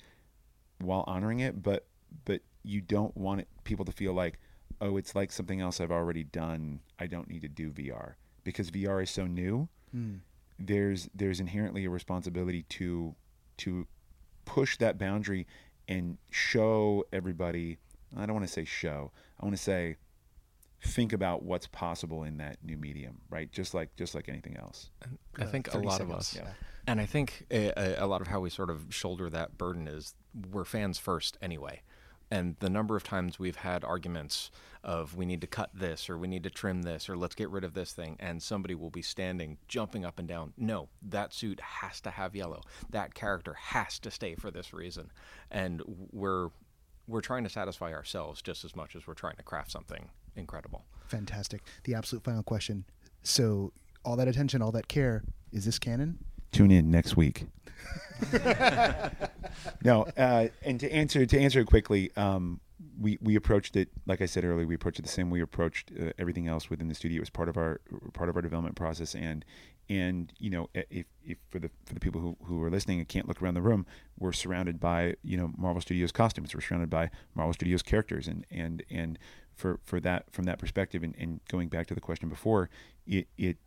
while 0.79 1.03
honoring 1.07 1.39
it. 1.39 1.61
But 1.61 1.85
but 2.25 2.41
you 2.63 2.81
don't 2.81 3.15
want 3.17 3.41
it, 3.41 3.47
people 3.63 3.85
to 3.85 3.91
feel 3.91 4.13
like, 4.13 4.39
oh, 4.81 4.97
it's 4.97 5.15
like 5.15 5.31
something 5.31 5.61
else 5.61 5.79
I've 5.79 5.91
already 5.91 6.23
done. 6.23 6.79
I 6.99 7.07
don't 7.07 7.29
need 7.29 7.41
to 7.41 7.47
do 7.47 7.71
VR 7.71 8.13
because 8.43 8.71
VR 8.71 9.03
is 9.03 9.09
so 9.09 9.25
new. 9.25 9.67
Mm. 9.95 10.19
There's 10.57 11.09
there's 11.13 11.39
inherently 11.39 11.85
a 11.85 11.89
responsibility 11.89 12.63
to 12.63 13.15
to 13.57 13.87
push 14.45 14.77
that 14.77 14.97
boundary 14.97 15.47
and 15.87 16.17
show 16.29 17.05
everybody. 17.11 17.77
I 18.17 18.25
don't 18.25 18.35
want 18.35 18.47
to 18.47 18.51
say 18.51 18.65
show. 18.65 19.11
I 19.39 19.45
want 19.45 19.55
to 19.55 19.61
say 19.61 19.97
think 20.83 21.13
about 21.13 21.43
what's 21.43 21.67
possible 21.67 22.23
in 22.23 22.37
that 22.37 22.57
new 22.63 22.77
medium, 22.77 23.21
right? 23.29 23.51
Just 23.51 23.73
like 23.73 23.95
just 23.95 24.15
like 24.15 24.29
anything 24.29 24.57
else. 24.57 24.91
I 25.39 25.43
uh, 25.43 25.47
think 25.47 25.73
a 25.73 25.77
lot 25.77 25.97
seconds. 25.97 26.11
of 26.11 26.17
us. 26.17 26.35
Yeah. 26.35 26.47
And 26.87 27.01
I 27.01 27.05
think 27.05 27.45
a, 27.49 27.95
a, 27.97 28.05
lot 28.05 28.21
of 28.21 28.27
how 28.27 28.39
we 28.39 28.51
sort 28.51 28.69
of 28.69 28.85
shoulder 28.89 29.29
that 29.31 29.57
burden 29.57 29.87
is 29.87 30.13
we're 30.51 30.65
fans 30.65 30.99
first 30.99 31.37
anyway. 31.41 31.81
And 32.29 32.55
the 32.59 32.69
number 32.69 32.95
of 32.95 33.03
times 33.03 33.39
we've 33.39 33.55
had 33.55 33.83
arguments 33.83 34.51
of 34.83 35.15
we 35.15 35.25
need 35.25 35.41
to 35.41 35.47
cut 35.47 35.69
this 35.73 36.09
or 36.09 36.17
we 36.17 36.27
need 36.27 36.43
to 36.43 36.49
trim 36.49 36.83
this 36.83 37.07
or 37.07 37.17
let's 37.17 37.35
get 37.35 37.49
rid 37.49 37.63
of 37.63 37.73
this 37.73 37.91
thing, 37.91 38.17
and 38.19 38.41
somebody 38.41 38.75
will 38.75 38.89
be 38.89 39.01
standing, 39.01 39.57
jumping 39.67 40.05
up 40.05 40.19
and 40.19 40.27
down. 40.27 40.53
No, 40.57 40.89
that 41.01 41.33
suit 41.33 41.59
has 41.59 42.01
to 42.01 42.11
have 42.11 42.35
yellow. 42.35 42.61
That 42.89 43.13
character 43.13 43.53
has 43.53 43.99
to 43.99 44.11
stay 44.11 44.35
for 44.35 44.51
this 44.51 44.73
reason. 44.73 45.11
And 45.49 45.81
we're 46.11 46.49
we're 47.07 47.21
trying 47.21 47.43
to 47.43 47.49
satisfy 47.49 47.93
ourselves 47.93 48.41
just 48.41 48.65
as 48.65 48.75
much 48.75 48.95
as 48.95 49.07
we're 49.07 49.13
trying 49.13 49.35
to 49.35 49.43
craft 49.43 49.71
something 49.71 50.09
incredible. 50.35 50.85
Fantastic. 51.07 51.61
The 51.83 51.95
absolute 51.95 52.23
final 52.23 52.43
question. 52.43 52.85
So 53.23 53.71
all 54.03 54.15
that 54.15 54.27
attention, 54.27 54.61
all 54.61 54.71
that 54.71 54.87
care, 54.87 55.23
is 55.51 55.65
this 55.65 55.79
canon? 55.79 56.19
tune 56.55 56.71
in 56.71 56.89
next 56.89 57.17
week. 57.17 57.45
no, 59.83 60.03
uh, 60.17 60.47
and 60.63 60.79
to 60.79 60.91
answer 60.91 61.25
to 61.25 61.39
answer 61.39 61.59
it 61.59 61.67
quickly, 61.67 62.11
um, 62.15 62.61
we 62.99 63.17
we 63.21 63.35
approached 63.35 63.75
it 63.75 63.89
like 64.05 64.21
I 64.21 64.25
said 64.25 64.45
earlier. 64.45 64.65
We 64.65 64.75
approached 64.75 64.99
it 64.99 65.03
the 65.03 65.09
same 65.09 65.29
way 65.29 65.39
we 65.39 65.43
approached 65.43 65.91
uh, 65.99 66.11
everything 66.17 66.47
else 66.47 66.69
within 66.69 66.87
the 66.87 66.95
studio. 66.95 67.17
It 67.17 67.21
was 67.21 67.29
part 67.29 67.49
of 67.49 67.57
our 67.57 67.81
part 68.13 68.29
of 68.29 68.35
our 68.35 68.41
development 68.41 68.75
process, 68.75 69.13
and 69.13 69.43
and 69.89 70.33
you 70.39 70.49
know 70.49 70.69
if, 70.73 71.05
if 71.23 71.37
for 71.49 71.59
the 71.59 71.69
for 71.85 71.93
the 71.93 71.99
people 71.99 72.21
who, 72.21 72.37
who 72.45 72.61
are 72.63 72.69
listening 72.69 72.99
and 72.99 73.07
can't 73.07 73.27
look 73.27 73.41
around 73.41 73.53
the 73.53 73.61
room, 73.61 73.85
we're 74.17 74.33
surrounded 74.33 74.79
by 74.79 75.15
you 75.23 75.37
know 75.37 75.51
Marvel 75.57 75.81
Studios 75.81 76.11
costumes. 76.11 76.53
We're 76.53 76.61
surrounded 76.61 76.89
by 76.89 77.09
Marvel 77.33 77.53
Studios 77.53 77.81
characters, 77.81 78.27
and 78.27 78.45
and 78.49 78.83
and 78.89 79.19
for 79.53 79.79
for 79.83 79.99
that 80.01 80.31
from 80.31 80.45
that 80.45 80.59
perspective, 80.59 81.03
and, 81.03 81.15
and 81.17 81.39
going 81.49 81.69
back 81.69 81.87
to 81.87 81.95
the 81.95 82.01
question 82.01 82.29
before, 82.29 82.69
it 83.05 83.27
it 83.37 83.57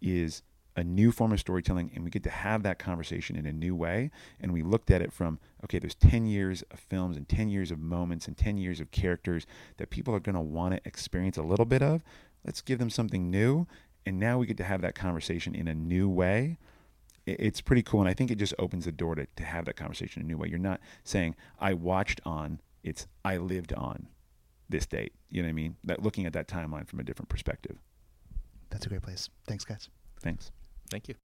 is 0.00 0.42
a 0.74 0.82
new 0.82 1.12
form 1.12 1.32
of 1.32 1.40
storytelling 1.40 1.90
and 1.94 2.02
we 2.02 2.10
get 2.10 2.22
to 2.22 2.30
have 2.30 2.62
that 2.62 2.78
conversation 2.78 3.36
in 3.36 3.44
a 3.44 3.52
new 3.52 3.74
way. 3.74 4.10
And 4.40 4.52
we 4.52 4.62
looked 4.62 4.90
at 4.90 5.02
it 5.02 5.12
from 5.12 5.38
okay 5.64 5.78
there's 5.78 5.94
10 5.94 6.26
years 6.26 6.62
of 6.70 6.80
films 6.80 7.16
and 7.16 7.28
10 7.28 7.48
years 7.48 7.70
of 7.70 7.78
moments 7.78 8.26
and 8.26 8.36
10 8.36 8.56
years 8.56 8.80
of 8.80 8.90
characters 8.90 9.46
that 9.76 9.90
people 9.90 10.14
are 10.14 10.20
going 10.20 10.34
to 10.34 10.40
want 10.40 10.74
to 10.74 10.80
experience 10.86 11.36
a 11.36 11.42
little 11.42 11.66
bit 11.66 11.82
of. 11.82 12.02
Let's 12.44 12.60
give 12.60 12.78
them 12.78 12.90
something 12.90 13.30
new 13.30 13.66
and 14.06 14.18
now 14.18 14.38
we 14.38 14.46
get 14.46 14.56
to 14.56 14.64
have 14.64 14.80
that 14.82 14.94
conversation 14.94 15.54
in 15.54 15.68
a 15.68 15.74
new 15.74 16.08
way 16.08 16.58
it's 17.24 17.60
pretty 17.60 17.82
cool 17.82 18.00
and 18.00 18.08
i 18.08 18.14
think 18.14 18.30
it 18.30 18.36
just 18.38 18.54
opens 18.58 18.84
the 18.84 18.92
door 18.92 19.14
to, 19.14 19.26
to 19.36 19.44
have 19.44 19.64
that 19.64 19.76
conversation 19.76 20.20
in 20.22 20.26
a 20.26 20.28
new 20.28 20.36
way. 20.36 20.48
You're 20.48 20.58
not 20.58 20.80
saying 21.04 21.36
i 21.60 21.72
watched 21.72 22.20
on 22.24 22.60
it's 22.82 23.06
i 23.24 23.36
lived 23.36 23.72
on 23.72 24.08
this 24.68 24.86
date. 24.86 25.12
You 25.30 25.42
know 25.42 25.46
what 25.46 25.50
i 25.50 25.54
mean? 25.54 25.76
That 25.84 26.02
looking 26.02 26.26
at 26.26 26.32
that 26.32 26.48
timeline 26.48 26.88
from 26.88 26.98
a 26.98 27.04
different 27.04 27.28
perspective. 27.28 27.78
That's 28.70 28.86
a 28.86 28.88
great 28.88 29.02
place. 29.02 29.28
Thanks 29.46 29.64
guys. 29.64 29.88
Thanks. 30.20 30.50
Thank 30.90 31.08
you. 31.08 31.14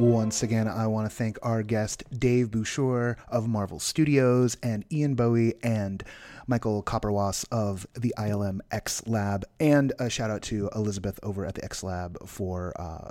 Once 0.00 0.42
again, 0.42 0.66
I 0.66 0.86
want 0.86 1.10
to 1.10 1.14
thank 1.14 1.38
our 1.42 1.62
guest, 1.62 2.04
Dave 2.18 2.50
Bushore 2.50 3.18
of 3.28 3.46
Marvel 3.46 3.78
Studios, 3.78 4.56
and 4.62 4.82
Ian 4.90 5.14
Bowie 5.14 5.52
and 5.62 6.02
Michael 6.46 6.82
Koperwas 6.82 7.44
of 7.52 7.86
the 7.92 8.14
ILM 8.16 8.60
X 8.70 9.06
Lab, 9.06 9.44
and 9.60 9.92
a 9.98 10.08
shout 10.08 10.30
out 10.30 10.40
to 10.44 10.70
Elizabeth 10.74 11.20
over 11.22 11.44
at 11.44 11.54
the 11.54 11.62
X 11.62 11.82
Lab 11.82 12.16
for 12.26 12.72
uh, 12.80 13.10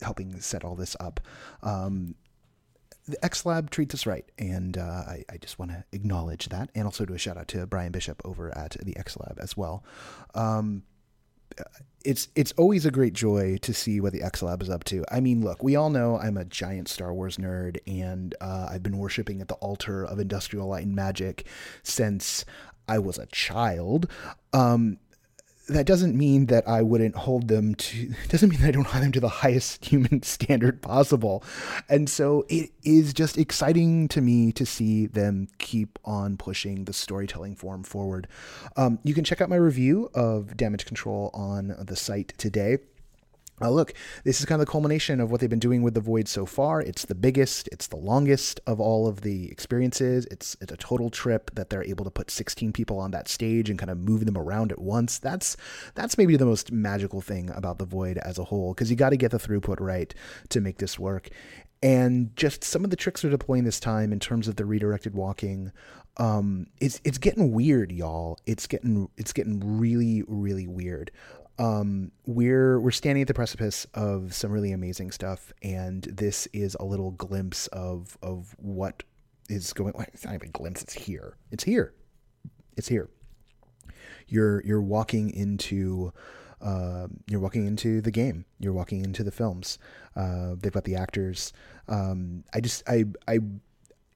helping 0.00 0.40
set 0.40 0.64
all 0.64 0.74
this 0.74 0.96
up. 0.98 1.20
Um, 1.62 2.14
the 3.06 3.22
X 3.22 3.44
Lab 3.44 3.68
treats 3.68 3.92
us 3.94 4.06
right, 4.06 4.24
and 4.38 4.78
uh, 4.78 4.80
I, 5.06 5.24
I, 5.30 5.36
just 5.36 5.58
want 5.58 5.72
to 5.72 5.84
acknowledge 5.92 6.48
that, 6.48 6.70
and 6.74 6.86
also 6.86 7.04
do 7.04 7.12
a 7.12 7.18
shout 7.18 7.36
out 7.36 7.48
to 7.48 7.66
Brian 7.66 7.92
Bishop 7.92 8.22
over 8.24 8.56
at 8.56 8.78
the 8.82 8.96
X 8.96 9.18
Lab 9.18 9.38
as 9.42 9.58
well. 9.58 9.84
Um, 10.34 10.84
it's 12.04 12.28
it's 12.34 12.52
always 12.52 12.84
a 12.84 12.90
great 12.90 13.14
joy 13.14 13.56
to 13.62 13.72
see 13.72 14.00
what 14.00 14.12
the 14.12 14.22
X 14.22 14.42
Lab 14.42 14.62
is 14.62 14.70
up 14.70 14.84
to. 14.84 15.04
I 15.10 15.20
mean, 15.20 15.42
look, 15.42 15.62
we 15.62 15.74
all 15.74 15.90
know 15.90 16.18
I'm 16.18 16.36
a 16.36 16.44
giant 16.44 16.88
Star 16.88 17.12
Wars 17.14 17.38
nerd, 17.38 17.78
and 17.86 18.34
uh, 18.40 18.68
I've 18.70 18.82
been 18.82 18.98
worshiping 18.98 19.40
at 19.40 19.48
the 19.48 19.54
altar 19.54 20.04
of 20.04 20.18
Industrial 20.18 20.68
Light 20.68 20.84
and 20.84 20.94
Magic 20.94 21.46
since 21.82 22.44
I 22.88 22.98
was 22.98 23.18
a 23.18 23.26
child. 23.26 24.10
Um, 24.52 24.98
that 25.68 25.86
doesn't 25.86 26.16
mean 26.16 26.46
that 26.46 26.68
I 26.68 26.82
wouldn't 26.82 27.16
hold 27.16 27.48
them 27.48 27.74
to 27.74 28.14
doesn't 28.28 28.48
mean 28.48 28.60
that 28.60 28.68
I 28.68 28.70
don't 28.72 28.86
hold 28.86 29.04
them 29.04 29.12
to 29.12 29.20
the 29.20 29.28
highest 29.28 29.84
human 29.90 30.22
standard 30.22 30.82
possible. 30.82 31.42
And 31.88 32.08
so 32.08 32.44
it 32.48 32.70
is 32.82 33.14
just 33.14 33.38
exciting 33.38 34.08
to 34.08 34.20
me 34.20 34.52
to 34.52 34.66
see 34.66 35.06
them 35.06 35.48
keep 35.58 35.98
on 36.04 36.36
pushing 36.36 36.84
the 36.84 36.92
storytelling 36.92 37.56
form 37.56 37.82
forward. 37.82 38.28
Um, 38.76 38.98
you 39.04 39.14
can 39.14 39.24
check 39.24 39.40
out 39.40 39.48
my 39.48 39.56
review 39.56 40.10
of 40.14 40.56
Damage 40.56 40.84
Control 40.84 41.30
on 41.34 41.74
the 41.78 41.96
site 41.96 42.34
today. 42.36 42.78
Uh, 43.60 43.70
look, 43.70 43.94
this 44.24 44.40
is 44.40 44.46
kind 44.46 44.60
of 44.60 44.66
the 44.66 44.70
culmination 44.70 45.20
of 45.20 45.30
what 45.30 45.40
they've 45.40 45.50
been 45.50 45.60
doing 45.60 45.82
with 45.82 45.94
the 45.94 46.00
Void 46.00 46.26
so 46.26 46.44
far. 46.44 46.80
It's 46.80 47.04
the 47.04 47.14
biggest, 47.14 47.68
it's 47.70 47.86
the 47.86 47.96
longest 47.96 48.60
of 48.66 48.80
all 48.80 49.06
of 49.06 49.20
the 49.20 49.48
experiences. 49.50 50.26
It's 50.30 50.56
it's 50.60 50.72
a 50.72 50.76
total 50.76 51.08
trip 51.08 51.52
that 51.54 51.70
they're 51.70 51.84
able 51.84 52.04
to 52.04 52.10
put 52.10 52.30
16 52.30 52.72
people 52.72 52.98
on 52.98 53.12
that 53.12 53.28
stage 53.28 53.70
and 53.70 53.78
kind 53.78 53.90
of 53.90 53.98
move 53.98 54.26
them 54.26 54.36
around 54.36 54.72
at 54.72 54.80
once. 54.80 55.18
That's 55.18 55.56
that's 55.94 56.18
maybe 56.18 56.36
the 56.36 56.46
most 56.46 56.72
magical 56.72 57.20
thing 57.20 57.50
about 57.50 57.78
the 57.78 57.84
Void 57.84 58.18
as 58.18 58.38
a 58.38 58.44
whole 58.44 58.74
because 58.74 58.90
you 58.90 58.96
got 58.96 59.10
to 59.10 59.16
get 59.16 59.30
the 59.30 59.38
throughput 59.38 59.80
right 59.80 60.12
to 60.48 60.60
make 60.60 60.78
this 60.78 60.98
work. 60.98 61.28
And 61.80 62.34
just 62.34 62.64
some 62.64 62.82
of 62.82 62.90
the 62.90 62.96
tricks 62.96 63.22
they're 63.22 63.30
deploying 63.30 63.64
this 63.64 63.78
time 63.78 64.12
in 64.12 64.18
terms 64.18 64.48
of 64.48 64.56
the 64.56 64.64
redirected 64.64 65.14
walking, 65.14 65.70
um, 66.16 66.66
it's 66.80 67.00
it's 67.04 67.18
getting 67.18 67.52
weird, 67.52 67.92
y'all. 67.92 68.38
It's 68.46 68.66
getting 68.66 69.08
it's 69.16 69.32
getting 69.32 69.78
really 69.78 70.24
really 70.26 70.66
weird 70.66 71.12
um, 71.58 72.10
we're 72.26 72.80
we're 72.80 72.90
standing 72.90 73.22
at 73.22 73.28
the 73.28 73.34
precipice 73.34 73.86
of 73.94 74.34
some 74.34 74.50
really 74.50 74.72
amazing 74.72 75.12
stuff, 75.12 75.52
and 75.62 76.02
this 76.02 76.48
is 76.52 76.76
a 76.80 76.84
little 76.84 77.12
glimpse 77.12 77.66
of 77.68 78.18
of 78.22 78.56
what 78.58 79.04
is 79.48 79.72
going. 79.72 79.94
It's 80.12 80.24
not 80.24 80.34
even 80.34 80.48
a 80.48 80.52
glimpse. 80.52 80.82
It's 80.82 80.94
here. 80.94 81.36
It's 81.50 81.64
here. 81.64 81.94
It's 82.76 82.88
here. 82.88 83.08
You're 84.26 84.62
you're 84.64 84.82
walking 84.82 85.30
into. 85.30 86.12
Uh, 86.60 87.08
you're 87.28 87.40
walking 87.40 87.66
into 87.66 88.00
the 88.00 88.10
game. 88.10 88.46
You're 88.58 88.72
walking 88.72 89.04
into 89.04 89.22
the 89.22 89.30
films. 89.30 89.78
Uh, 90.16 90.54
they've 90.58 90.72
got 90.72 90.84
the 90.84 90.96
actors. 90.96 91.52
Um, 91.88 92.42
I 92.54 92.60
just 92.60 92.82
I 92.88 93.04
I 93.28 93.40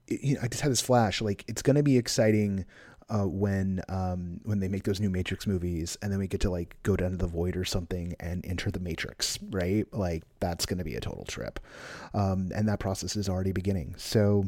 you 0.07 0.35
know, 0.35 0.41
I 0.41 0.47
just 0.47 0.61
had 0.61 0.71
this 0.71 0.81
flash. 0.81 1.21
Like 1.21 1.45
it's 1.47 1.61
gonna 1.61 1.83
be 1.83 1.97
exciting 1.97 2.65
uh, 3.09 3.25
when 3.27 3.81
um, 3.89 4.39
when 4.43 4.59
they 4.59 4.67
make 4.67 4.83
those 4.83 4.99
new 4.99 5.09
Matrix 5.09 5.47
movies, 5.47 5.97
and 6.01 6.11
then 6.11 6.19
we 6.19 6.27
get 6.27 6.41
to 6.41 6.49
like 6.49 6.75
go 6.83 6.95
down 6.95 7.11
to 7.11 7.17
the 7.17 7.27
void 7.27 7.55
or 7.55 7.65
something 7.65 8.15
and 8.19 8.45
enter 8.45 8.71
the 8.71 8.79
Matrix, 8.79 9.39
right? 9.49 9.85
Like 9.93 10.23
that's 10.39 10.65
gonna 10.65 10.83
be 10.83 10.95
a 10.95 11.01
total 11.01 11.25
trip, 11.25 11.59
um, 12.13 12.51
and 12.55 12.67
that 12.67 12.79
process 12.79 13.15
is 13.15 13.29
already 13.29 13.51
beginning. 13.51 13.95
So, 13.97 14.45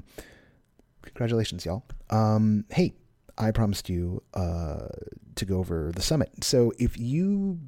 congratulations, 1.03 1.65
y'all. 1.65 1.83
Um, 2.09 2.65
hey, 2.69 2.93
I 3.37 3.51
promised 3.51 3.89
you 3.89 4.21
uh, 4.33 4.87
to 5.35 5.45
go 5.45 5.57
over 5.57 5.91
the 5.93 6.01
summit. 6.01 6.43
So 6.43 6.71
if 6.77 6.97
you 6.97 7.59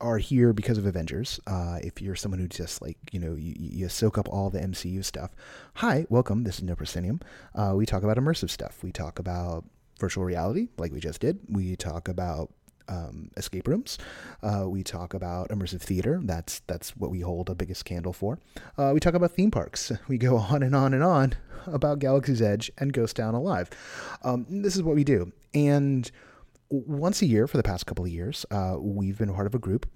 are 0.00 0.18
here 0.18 0.52
because 0.52 0.78
of 0.78 0.86
Avengers, 0.86 1.38
uh, 1.46 1.78
if 1.82 2.00
you're 2.00 2.16
someone 2.16 2.40
who 2.40 2.48
just 2.48 2.82
like, 2.82 2.96
you 3.12 3.20
know, 3.20 3.34
you, 3.34 3.54
you 3.58 3.88
soak 3.88 4.18
up 4.18 4.28
all 4.28 4.50
the 4.50 4.58
MCU 4.58 5.04
stuff, 5.04 5.30
hi, 5.74 6.06
welcome. 6.08 6.44
This 6.44 6.56
is 6.56 6.62
No 6.62 6.74
Proscenium. 6.74 7.20
Uh, 7.54 7.74
we 7.76 7.86
talk 7.86 8.02
about 8.02 8.16
immersive 8.16 8.50
stuff. 8.50 8.82
We 8.82 8.90
talk 8.90 9.18
about 9.18 9.64
virtual 10.02 10.24
reality, 10.24 10.66
like 10.78 10.92
we 10.92 10.98
just 10.98 11.20
did. 11.20 11.38
We 11.48 11.76
talk 11.76 12.08
about 12.08 12.52
um, 12.88 13.30
escape 13.36 13.68
rooms. 13.68 13.98
Uh, 14.42 14.64
we 14.68 14.82
talk 14.82 15.14
about 15.14 15.48
immersive 15.50 15.80
theater. 15.80 16.20
That's 16.24 16.60
that's 16.66 16.96
what 16.96 17.10
we 17.12 17.20
hold 17.20 17.48
a 17.48 17.54
biggest 17.54 17.84
candle 17.84 18.12
for. 18.12 18.40
Uh, 18.76 18.90
we 18.92 18.98
talk 18.98 19.14
about 19.14 19.30
theme 19.30 19.52
parks. 19.52 19.92
We 20.08 20.18
go 20.18 20.36
on 20.36 20.62
and 20.64 20.74
on 20.74 20.92
and 20.92 21.04
on 21.04 21.34
about 21.66 22.00
Galaxy's 22.00 22.42
Edge 22.42 22.70
and 22.78 22.92
Ghost 22.92 23.14
Town 23.16 23.34
Alive. 23.34 23.70
Um, 24.24 24.44
this 24.50 24.74
is 24.74 24.82
what 24.82 24.96
we 24.96 25.04
do, 25.04 25.32
and 25.54 26.10
once 26.68 27.22
a 27.22 27.26
year 27.26 27.46
for 27.46 27.58
the 27.58 27.62
past 27.62 27.86
couple 27.86 28.04
of 28.04 28.10
years, 28.10 28.44
uh, 28.50 28.76
we've 28.78 29.18
been 29.18 29.32
part 29.32 29.46
of 29.46 29.54
a 29.54 29.58
group, 29.58 29.86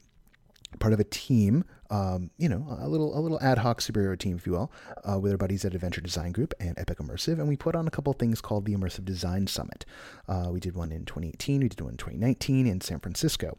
part 0.79 0.93
of 0.93 1.01
a 1.01 1.05
team. 1.05 1.65
Um, 1.89 2.31
you 2.37 2.49
know, 2.49 2.67
a 2.81 2.89
little 2.89 3.17
a 3.17 3.21
little 3.21 3.39
ad 3.41 3.59
hoc 3.59 3.81
superhero 3.81 4.19
team, 4.19 4.37
if 4.37 4.47
you 4.47 4.53
will, 4.53 4.73
uh, 5.05 5.21
with 5.21 5.31
our 5.31 5.39
buddies 5.39 5.65
at 5.65 5.75
Adventure 5.75 6.01
Design 6.01 6.33
Group 6.33 6.53
and 6.59 6.77
Epic 6.79 6.99
Immersive, 6.99 7.39
and 7.39 7.49
we 7.49 7.57
put 7.57 7.77
on 7.77 7.87
a 7.87 7.91
couple 7.91 8.13
things 8.13 8.41
called 8.41 8.65
the 8.65 8.75
Immersive 8.75 9.05
Design 9.05 9.47
Summit. 9.47 9.85
Uh, 10.29 10.49
we 10.51 10.59
did 10.59 10.75
one 10.75 10.91
in 10.91 11.05
2018, 11.05 11.61
we 11.61 11.69
did 11.69 11.81
one 11.81 11.93
in 11.93 11.97
2019 11.97 12.67
in 12.67 12.81
San 12.81 12.99
Francisco. 12.99 13.57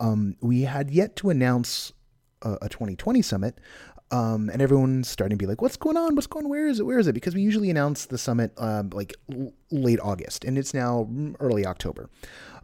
Um, 0.00 0.36
we 0.40 0.62
had 0.62 0.90
yet 0.90 1.14
to 1.16 1.30
announce 1.30 1.92
a, 2.42 2.58
a 2.62 2.68
2020 2.68 3.22
summit, 3.22 3.58
um, 4.10 4.50
and 4.50 4.60
everyone's 4.60 5.08
starting 5.08 5.38
to 5.38 5.42
be 5.42 5.46
like, 5.46 5.62
"What's 5.62 5.76
going 5.76 5.96
on? 5.96 6.16
What's 6.16 6.26
going? 6.26 6.48
Where 6.48 6.66
is 6.66 6.80
it? 6.80 6.82
Where 6.84 6.98
is 6.98 7.06
it?" 7.06 7.12
Because 7.12 7.34
we 7.34 7.42
usually 7.42 7.70
announce 7.70 8.06
the 8.06 8.18
summit 8.18 8.52
um, 8.58 8.90
like 8.90 9.14
l- 9.32 9.52
late 9.70 10.00
August, 10.02 10.44
and 10.44 10.58
it's 10.58 10.74
now 10.74 11.08
early 11.38 11.64
October. 11.64 12.10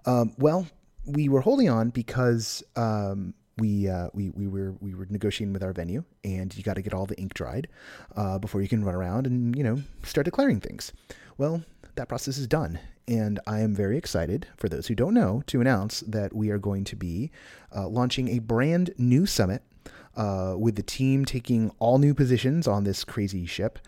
Um, 0.04 0.32
well, 0.38 0.66
we 1.04 1.28
were 1.28 1.40
holding 1.40 1.68
on 1.68 1.90
because 1.90 2.62
um, 2.74 3.34
we 3.58 3.88
uh, 3.88 4.08
we 4.12 4.30
we 4.30 4.46
were 4.46 4.74
we 4.80 4.94
were 4.94 5.06
negotiating 5.08 5.52
with 5.52 5.62
our 5.62 5.72
venue, 5.72 6.04
and 6.24 6.56
you 6.56 6.62
got 6.62 6.74
to 6.74 6.82
get 6.82 6.94
all 6.94 7.06
the 7.06 7.18
ink 7.18 7.34
dried 7.34 7.68
uh, 8.14 8.38
before 8.38 8.60
you 8.60 8.68
can 8.68 8.84
run 8.84 8.94
around 8.94 9.26
and 9.26 9.56
you 9.56 9.64
know 9.64 9.82
start 10.02 10.24
declaring 10.24 10.60
things. 10.60 10.92
Well, 11.38 11.62
that 11.94 12.08
process 12.08 12.38
is 12.38 12.46
done, 12.46 12.78
and 13.08 13.40
I 13.46 13.60
am 13.60 13.74
very 13.74 13.96
excited 13.96 14.46
for 14.56 14.68
those 14.68 14.86
who 14.86 14.94
don't 14.94 15.14
know 15.14 15.42
to 15.46 15.60
announce 15.60 16.00
that 16.00 16.34
we 16.34 16.50
are 16.50 16.58
going 16.58 16.84
to 16.84 16.96
be 16.96 17.30
uh, 17.74 17.88
launching 17.88 18.28
a 18.28 18.40
brand 18.40 18.92
new 18.98 19.26
summit 19.26 19.62
uh, 20.16 20.54
with 20.58 20.76
the 20.76 20.82
team 20.82 21.24
taking 21.24 21.70
all 21.78 21.98
new 21.98 22.14
positions 22.14 22.66
on 22.66 22.84
this 22.84 23.04
crazy 23.04 23.46
ship. 23.46 23.78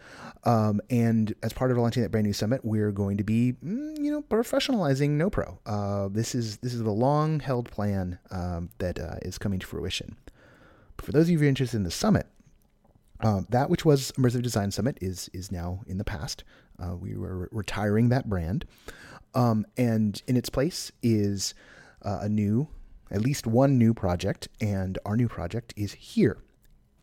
Um, 0.44 0.80
and 0.90 1.34
as 1.42 1.52
part 1.52 1.70
of 1.70 1.78
launching 1.78 2.02
that 2.02 2.11
brand 2.11 2.26
new 2.26 2.32
summit, 2.32 2.64
we're 2.64 2.92
going 2.92 3.16
to 3.16 3.24
be, 3.24 3.54
mm, 3.64 3.98
you 3.98 4.11
know, 4.11 4.22
professionalizing 4.22 5.16
NoPro. 5.16 5.58
Uh, 5.66 6.08
this 6.08 6.34
is 6.34 6.58
this 6.58 6.74
is 6.74 6.80
a 6.80 6.90
long 6.90 7.40
held 7.40 7.70
plan 7.70 8.18
um, 8.30 8.70
that 8.78 8.98
uh, 8.98 9.16
is 9.22 9.38
coming 9.38 9.58
to 9.58 9.66
fruition. 9.66 10.16
But 10.96 11.06
for 11.06 11.12
those 11.12 11.24
of 11.24 11.30
you 11.30 11.38
who 11.38 11.44
are 11.44 11.48
interested 11.48 11.76
in 11.76 11.84
the 11.84 11.90
summit, 11.90 12.26
um, 13.20 13.46
that 13.50 13.68
which 13.68 13.84
was 13.84 14.12
Immersive 14.12 14.42
Design 14.42 14.70
Summit 14.70 14.98
is 15.00 15.28
is 15.32 15.50
now 15.50 15.80
in 15.87 15.98
the 15.98 16.04
past. 16.04 16.44
Uh, 16.80 16.94
we 16.94 17.16
were 17.16 17.37
re- 17.37 17.48
retiring 17.50 18.11
that 18.11 18.28
brand, 18.28 18.64
um, 19.34 19.66
and 19.76 20.22
in 20.28 20.37
its 20.37 20.48
place 20.48 20.92
is 21.02 21.54
uh, 22.02 22.20
a 22.22 22.28
new 22.28 22.68
at 23.11 23.21
least 23.21 23.47
one 23.47 23.79
new 23.79 23.94
project, 23.94 24.49
and 24.61 24.99
our 25.05 25.16
new 25.16 25.29
project 25.29 25.75
is 25.77 25.92
here. 25.94 26.38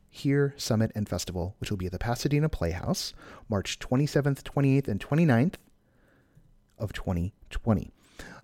Here 0.09 0.53
Summit 0.57 0.91
and 0.95 1.09
Festival, 1.09 1.55
which 1.59 1.69
will 1.69 1.77
be 1.77 1.87
at 1.87 1.91
the 1.91 1.99
Pasadena 1.99 2.47
Playhouse, 2.47 3.13
March 3.49 3.79
27th, 3.79 4.43
28th, 4.43 4.87
and 4.87 4.99
29th 4.99 5.55
of 6.77 6.93
2020. 6.93 7.91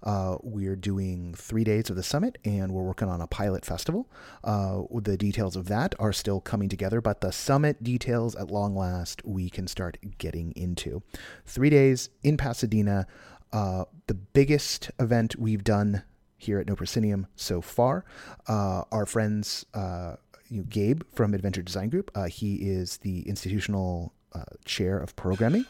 Uh, 0.03 0.37
we're 0.41 0.75
doing 0.75 1.33
three 1.35 1.63
days 1.63 1.89
of 1.89 1.95
the 1.95 2.03
summit 2.03 2.37
and 2.43 2.71
we're 2.71 2.81
working 2.81 3.07
on 3.07 3.21
a 3.21 3.27
pilot 3.27 3.63
festival. 3.63 4.09
Uh, 4.43 4.81
the 5.03 5.15
details 5.15 5.55
of 5.55 5.67
that 5.67 5.93
are 5.99 6.11
still 6.11 6.41
coming 6.41 6.67
together, 6.67 7.01
but 7.01 7.21
the 7.21 7.31
summit 7.31 7.83
details 7.83 8.35
at 8.35 8.49
long 8.49 8.75
last 8.75 9.21
we 9.23 9.49
can 9.49 9.67
start 9.67 9.97
getting 10.17 10.51
into. 10.55 11.03
Three 11.45 11.69
days 11.69 12.09
in 12.23 12.35
Pasadena, 12.35 13.05
uh, 13.53 13.85
the 14.07 14.15
biggest 14.15 14.89
event 14.99 15.35
we've 15.37 15.63
done 15.63 16.03
here 16.41 16.59
at 16.59 16.67
No 16.67 16.75
Proscenium 16.75 17.27
so 17.35 17.61
far. 17.61 18.03
Uh, 18.47 18.83
our 18.91 19.05
friends, 19.05 19.65
uh, 19.73 20.15
you 20.49 20.57
know, 20.57 20.63
Gabe 20.67 21.03
from 21.13 21.33
Adventure 21.33 21.61
Design 21.61 21.89
Group, 21.89 22.11
uh, 22.15 22.25
he 22.25 22.55
is 22.55 22.97
the 22.97 23.21
institutional 23.29 24.13
uh, 24.33 24.43
chair 24.63 24.97
of 24.97 25.13
programming, 25.15 25.65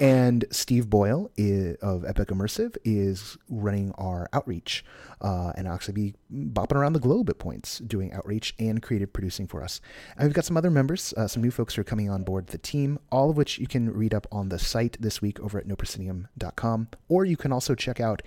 and 0.00 0.44
Steve 0.50 0.90
Boyle 0.90 1.30
is, 1.36 1.76
of 1.76 2.04
Epic 2.04 2.28
Immersive 2.28 2.76
is 2.84 3.38
running 3.48 3.92
our 3.92 4.28
outreach, 4.32 4.84
uh, 5.20 5.52
and 5.56 5.68
I'll 5.68 5.74
actually 5.74 5.94
be 5.94 6.14
bopping 6.32 6.76
around 6.76 6.94
the 6.94 7.00
globe 7.00 7.30
at 7.30 7.38
points 7.38 7.78
doing 7.78 8.12
outreach 8.12 8.54
and 8.58 8.82
creative 8.82 9.12
producing 9.12 9.46
for 9.46 9.62
us. 9.62 9.80
And 10.16 10.26
we've 10.26 10.34
got 10.34 10.44
some 10.44 10.56
other 10.56 10.70
members, 10.70 11.14
uh, 11.16 11.28
some 11.28 11.42
new 11.42 11.52
folks 11.52 11.74
who 11.74 11.82
are 11.82 11.84
coming 11.84 12.10
on 12.10 12.24
board 12.24 12.48
the 12.48 12.58
team, 12.58 12.98
all 13.12 13.30
of 13.30 13.36
which 13.36 13.58
you 13.58 13.68
can 13.68 13.92
read 13.92 14.12
up 14.12 14.26
on 14.32 14.48
the 14.48 14.58
site 14.58 14.96
this 14.98 15.22
week 15.22 15.38
over 15.38 15.58
at 15.58 15.68
noproscenium.com, 15.68 16.88
or 17.08 17.24
you 17.24 17.36
can 17.36 17.52
also 17.52 17.74
check 17.76 18.00
out 18.00 18.22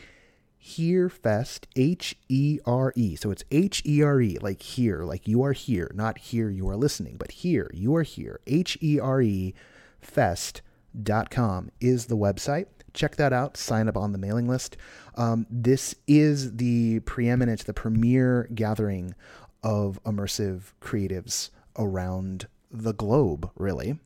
Herefest, 0.64 1.68
H 1.76 2.16
E 2.30 2.60
R 2.66 2.94
E. 2.96 3.16
So 3.16 3.32
it's 3.32 3.44
H 3.52 3.82
E 3.86 4.02
R 4.02 4.22
E, 4.22 4.38
like 4.42 4.62
here, 4.62 5.04
like 5.04 5.28
you 5.28 5.44
are 5.44 5.52
here, 5.52 5.92
not 5.94 6.18
here 6.18 6.50
you 6.50 6.70
are 6.70 6.78
listening, 6.78 7.18
but 7.18 7.32
here, 7.32 7.70
you 7.74 7.94
are 7.96 8.04
here. 8.04 8.40
H 8.48 8.78
E 8.82 9.00
R 9.00 9.22
E 9.22 9.54
fest.com 10.02 11.72
is 11.82 12.06
the 12.06 12.18
website. 12.18 12.68
Check 12.94 13.16
that 13.18 13.34
out. 13.34 13.58
Sign 13.58 13.90
up 13.90 13.98
on 13.98 14.12
the 14.12 14.18
mailing 14.18 14.48
list. 14.48 14.78
Um, 15.16 15.46
this 15.50 15.96
is 16.08 16.56
the 16.56 17.00
preeminent, 17.02 17.66
the 17.66 17.74
premier 17.74 18.48
gathering 18.54 19.16
of 19.64 20.00
immersive 20.06 20.74
creatives 20.82 21.50
around 21.78 22.48
the 22.72 22.94
globe, 22.94 23.50
really. 23.56 24.00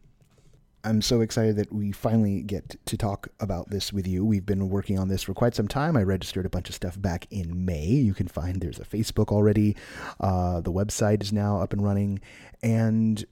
I'm 0.84 1.02
so 1.02 1.22
excited 1.22 1.56
that 1.58 1.74
we 1.74 1.92
finally 1.92 2.42
get 2.44 2.78
to 2.86 2.98
talk 2.98 3.28
about 3.40 3.70
this 3.70 3.92
with 3.92 4.08
you. 4.08 4.24
We've 4.24 4.46
been 4.46 4.70
working 4.70 4.98
on 4.98 5.08
this 5.10 5.24
for 5.24 5.34
quite 5.34 5.56
some 5.56 5.68
time. 5.68 5.98
I 5.98 6.04
registered 6.04 6.46
a 6.46 6.50
bunch 6.50 6.70
of 6.70 6.76
stuff 6.76 7.02
back 7.02 7.28
in 7.30 7.66
May. 7.66 7.86
You 7.86 8.14
can 8.14 8.28
find 8.28 8.62
there's 8.62 8.80
a 8.80 8.86
Facebook 8.86 9.28
already. 9.28 9.76
Uh, 10.20 10.62
the 10.62 10.72
website 10.72 11.22
is 11.22 11.34
now 11.34 11.60
up 11.60 11.74
and 11.74 11.84
running, 11.84 12.22
and 12.64 13.26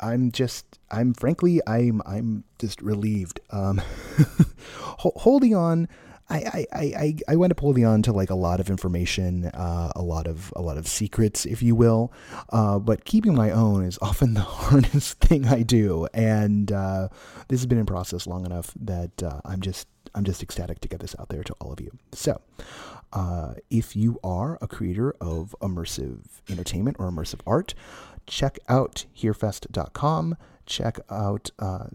I'm 0.00 0.32
just 0.32 0.78
I'm 0.90 1.14
frankly 1.14 1.60
I'm 1.66 2.02
I'm 2.04 2.44
just 2.58 2.82
relieved. 2.82 3.40
Um, 3.50 3.80
holding 4.78 5.54
on 5.54 5.88
I, 6.32 6.66
I, 6.72 6.80
I, 6.80 7.16
I 7.28 7.36
went 7.36 7.50
up 7.50 7.60
holding 7.60 7.84
on 7.84 8.02
to 8.02 8.12
like 8.12 8.30
a 8.30 8.34
lot 8.34 8.58
of 8.58 8.70
information, 8.70 9.46
uh, 9.46 9.92
a 9.94 10.02
lot 10.02 10.26
of 10.26 10.52
a 10.56 10.62
lot 10.62 10.78
of 10.78 10.88
secrets, 10.88 11.44
if 11.44 11.62
you 11.62 11.74
will. 11.74 12.12
Uh, 12.48 12.78
but 12.78 13.04
keeping 13.04 13.34
my 13.34 13.50
own 13.50 13.84
is 13.84 13.98
often 14.00 14.34
the 14.34 14.40
hardest 14.62 15.18
thing 15.20 15.46
I 15.46 15.62
do, 15.62 16.08
and 16.14 16.72
uh, 16.72 17.08
this 17.48 17.60
has 17.60 17.66
been 17.66 17.78
in 17.78 17.86
process 17.86 18.26
long 18.26 18.46
enough 18.46 18.72
that 18.80 19.22
uh, 19.22 19.40
I'm 19.44 19.60
just 19.60 19.86
I'm 20.14 20.24
just 20.24 20.42
ecstatic 20.42 20.80
to 20.80 20.88
get 20.88 21.00
this 21.00 21.14
out 21.18 21.28
there 21.28 21.42
to 21.42 21.54
all 21.60 21.72
of 21.72 21.80
you. 21.80 21.90
So, 22.12 22.40
uh, 23.12 23.54
if 23.70 23.94
you 23.94 24.18
are 24.24 24.58
a 24.62 24.68
creator 24.68 25.14
of 25.20 25.54
immersive 25.60 26.40
entertainment 26.48 26.96
or 26.98 27.10
immersive 27.10 27.40
art, 27.46 27.74
check 28.26 28.58
out 28.68 29.04
herefest.com. 29.20 30.36
Check 30.64 30.98
out 31.10 31.50
uh, 31.58 31.86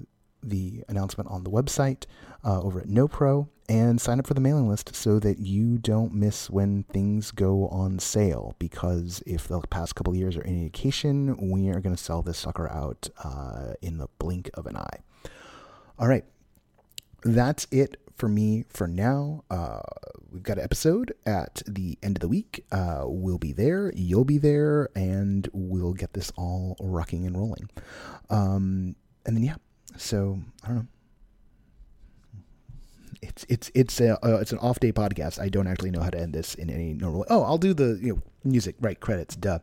the 0.49 0.83
announcement 0.87 1.29
on 1.29 1.43
the 1.43 1.49
website 1.49 2.05
uh, 2.43 2.61
over 2.61 2.79
at 2.79 2.87
NoPro 2.87 3.47
and 3.69 3.99
sign 3.99 4.19
up 4.19 4.27
for 4.27 4.33
the 4.33 4.41
mailing 4.41 4.69
list 4.69 4.95
so 4.95 5.19
that 5.19 5.39
you 5.39 5.77
don't 5.77 6.13
miss 6.13 6.49
when 6.49 6.83
things 6.83 7.31
go 7.31 7.67
on 7.67 7.99
sale. 7.99 8.55
Because 8.59 9.21
if 9.25 9.47
the 9.47 9.59
past 9.69 9.95
couple 9.95 10.15
years 10.15 10.37
are 10.37 10.43
any 10.43 10.59
indication, 10.59 11.51
we 11.51 11.69
are 11.69 11.81
going 11.81 11.95
to 11.95 12.01
sell 12.01 12.21
this 12.21 12.37
sucker 12.37 12.69
out 12.71 13.09
uh, 13.23 13.73
in 13.81 13.97
the 13.97 14.07
blink 14.19 14.49
of 14.53 14.65
an 14.67 14.77
eye. 14.77 14.99
All 15.99 16.07
right, 16.07 16.23
that's 17.23 17.67
it 17.71 17.97
for 18.15 18.29
me 18.29 18.63
for 18.69 18.87
now. 18.87 19.43
Uh, 19.49 19.81
we've 20.31 20.43
got 20.43 20.57
an 20.57 20.63
episode 20.63 21.13
at 21.25 21.61
the 21.67 21.97
end 22.01 22.17
of 22.17 22.21
the 22.21 22.27
week. 22.27 22.65
Uh, 22.71 23.03
we'll 23.05 23.37
be 23.37 23.51
there, 23.51 23.91
you'll 23.95 24.25
be 24.25 24.37
there, 24.37 24.89
and 24.95 25.49
we'll 25.53 25.93
get 25.93 26.13
this 26.13 26.31
all 26.35 26.75
rocking 26.79 27.25
and 27.25 27.37
rolling. 27.37 27.69
Um, 28.29 28.95
and 29.25 29.35
then, 29.35 29.43
yeah, 29.43 29.55
so 29.95 30.39
I 30.63 30.67
don't 30.67 30.77
know. 30.77 30.87
It's 33.21 33.45
it's 33.49 33.71
it's 33.73 33.99
a 33.99 34.13
uh, 34.25 34.37
it's 34.37 34.51
an 34.51 34.59
off 34.59 34.79
day 34.79 34.91
podcast. 34.91 35.39
I 35.39 35.49
don't 35.49 35.67
actually 35.67 35.91
know 35.91 36.01
how 36.01 36.09
to 36.09 36.19
end 36.19 36.33
this 36.33 36.53
in 36.53 36.69
any 36.69 36.93
normal. 36.93 37.25
Oh, 37.29 37.43
I'll 37.43 37.57
do 37.57 37.73
the 37.73 37.97
you 38.01 38.13
know 38.15 38.21
music 38.43 38.75
right 38.79 38.99
credits. 38.99 39.35
Duh. 39.35 39.59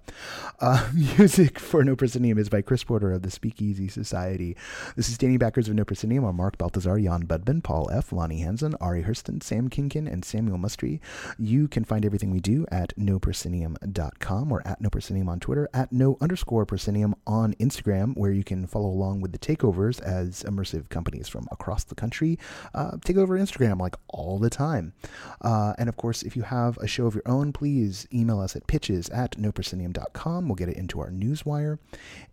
Uh, 0.60 0.90
music 0.94 1.58
for 1.58 1.84
No 1.84 1.96
Proscenium 1.96 2.38
is 2.38 2.48
by 2.48 2.62
Chris 2.62 2.84
Porter 2.84 3.12
of 3.12 3.22
the 3.22 3.30
Speakeasy 3.30 3.88
Society. 3.88 4.56
The 4.96 5.02
sustaining 5.02 5.38
backers 5.38 5.68
of 5.68 5.74
No 5.74 5.84
Proscenium 5.84 6.24
are 6.24 6.32
Mark 6.32 6.58
Baltazar, 6.58 6.98
Jan 6.98 7.26
Budman, 7.26 7.62
Paul 7.62 7.90
F, 7.92 8.12
Lonnie 8.12 8.40
Hansen, 8.40 8.74
Ari 8.80 9.04
Hurston, 9.04 9.42
Sam 9.42 9.68
Kinkin, 9.70 10.10
and 10.10 10.24
Samuel 10.24 10.58
Mustry. 10.58 11.00
You 11.38 11.68
can 11.68 11.84
find 11.84 12.04
everything 12.04 12.30
we 12.30 12.40
do 12.40 12.66
at 12.70 12.96
noproscenium.com 12.96 14.52
or 14.52 14.66
at 14.66 14.80
No 14.80 14.90
Proscenium 14.90 15.28
on 15.28 15.40
Twitter, 15.40 15.68
at 15.72 15.92
no 15.92 16.16
underscore 16.20 16.66
proscenium 16.66 17.14
on 17.26 17.54
Instagram, 17.54 18.16
where 18.16 18.32
you 18.32 18.44
can 18.44 18.66
follow 18.66 18.88
along 18.88 19.20
with 19.20 19.32
the 19.32 19.38
takeovers 19.38 20.00
as 20.02 20.42
immersive 20.42 20.88
companies 20.88 21.28
from 21.28 21.46
across 21.50 21.84
the 21.84 21.94
country 21.94 22.38
uh, 22.74 22.96
take 23.04 23.16
over 23.16 23.38
Instagram 23.38 23.80
like 23.80 23.96
all 24.08 24.38
the 24.38 24.50
time. 24.50 24.92
Uh, 25.40 25.74
and 25.78 25.88
of 25.88 25.96
course, 25.96 26.22
if 26.22 26.36
you 26.36 26.42
have 26.42 26.76
a 26.78 26.86
show 26.86 27.06
of 27.06 27.14
your 27.14 27.22
own, 27.26 27.52
please 27.52 28.06
email 28.12 28.40
us 28.40 28.56
at 28.56 28.63
pitches 28.66 29.08
at 29.10 29.32
noproscenium.com. 29.32 30.48
We'll 30.48 30.56
get 30.56 30.68
it 30.68 30.76
into 30.76 31.00
our 31.00 31.10
newswire. 31.10 31.78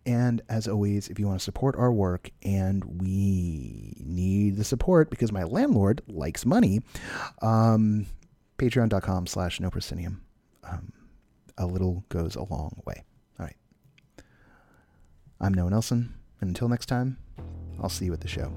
And 0.06 0.42
as 0.48 0.68
always, 0.68 1.08
if 1.08 1.18
you 1.18 1.26
want 1.26 1.40
to 1.40 1.44
support 1.44 1.76
our 1.76 1.92
work, 1.92 2.30
and 2.42 2.84
we 3.00 3.96
need 4.04 4.56
the 4.56 4.64
support 4.64 5.10
because 5.10 5.32
my 5.32 5.44
landlord 5.44 6.02
likes 6.08 6.44
money, 6.46 6.80
um, 7.40 8.06
patreon.com 8.58 9.26
slash 9.26 9.58
noproscenium. 9.58 10.20
Um, 10.64 10.92
a 11.58 11.66
little 11.66 12.04
goes 12.08 12.36
a 12.36 12.42
long 12.44 12.80
way. 12.86 13.04
All 13.38 13.46
right. 13.46 13.56
I'm 15.40 15.54
Noah 15.54 15.70
Nelson, 15.70 16.14
and 16.40 16.48
until 16.48 16.68
next 16.68 16.86
time, 16.86 17.18
I'll 17.80 17.88
see 17.88 18.06
you 18.06 18.12
at 18.12 18.20
the 18.20 18.28
show. 18.28 18.52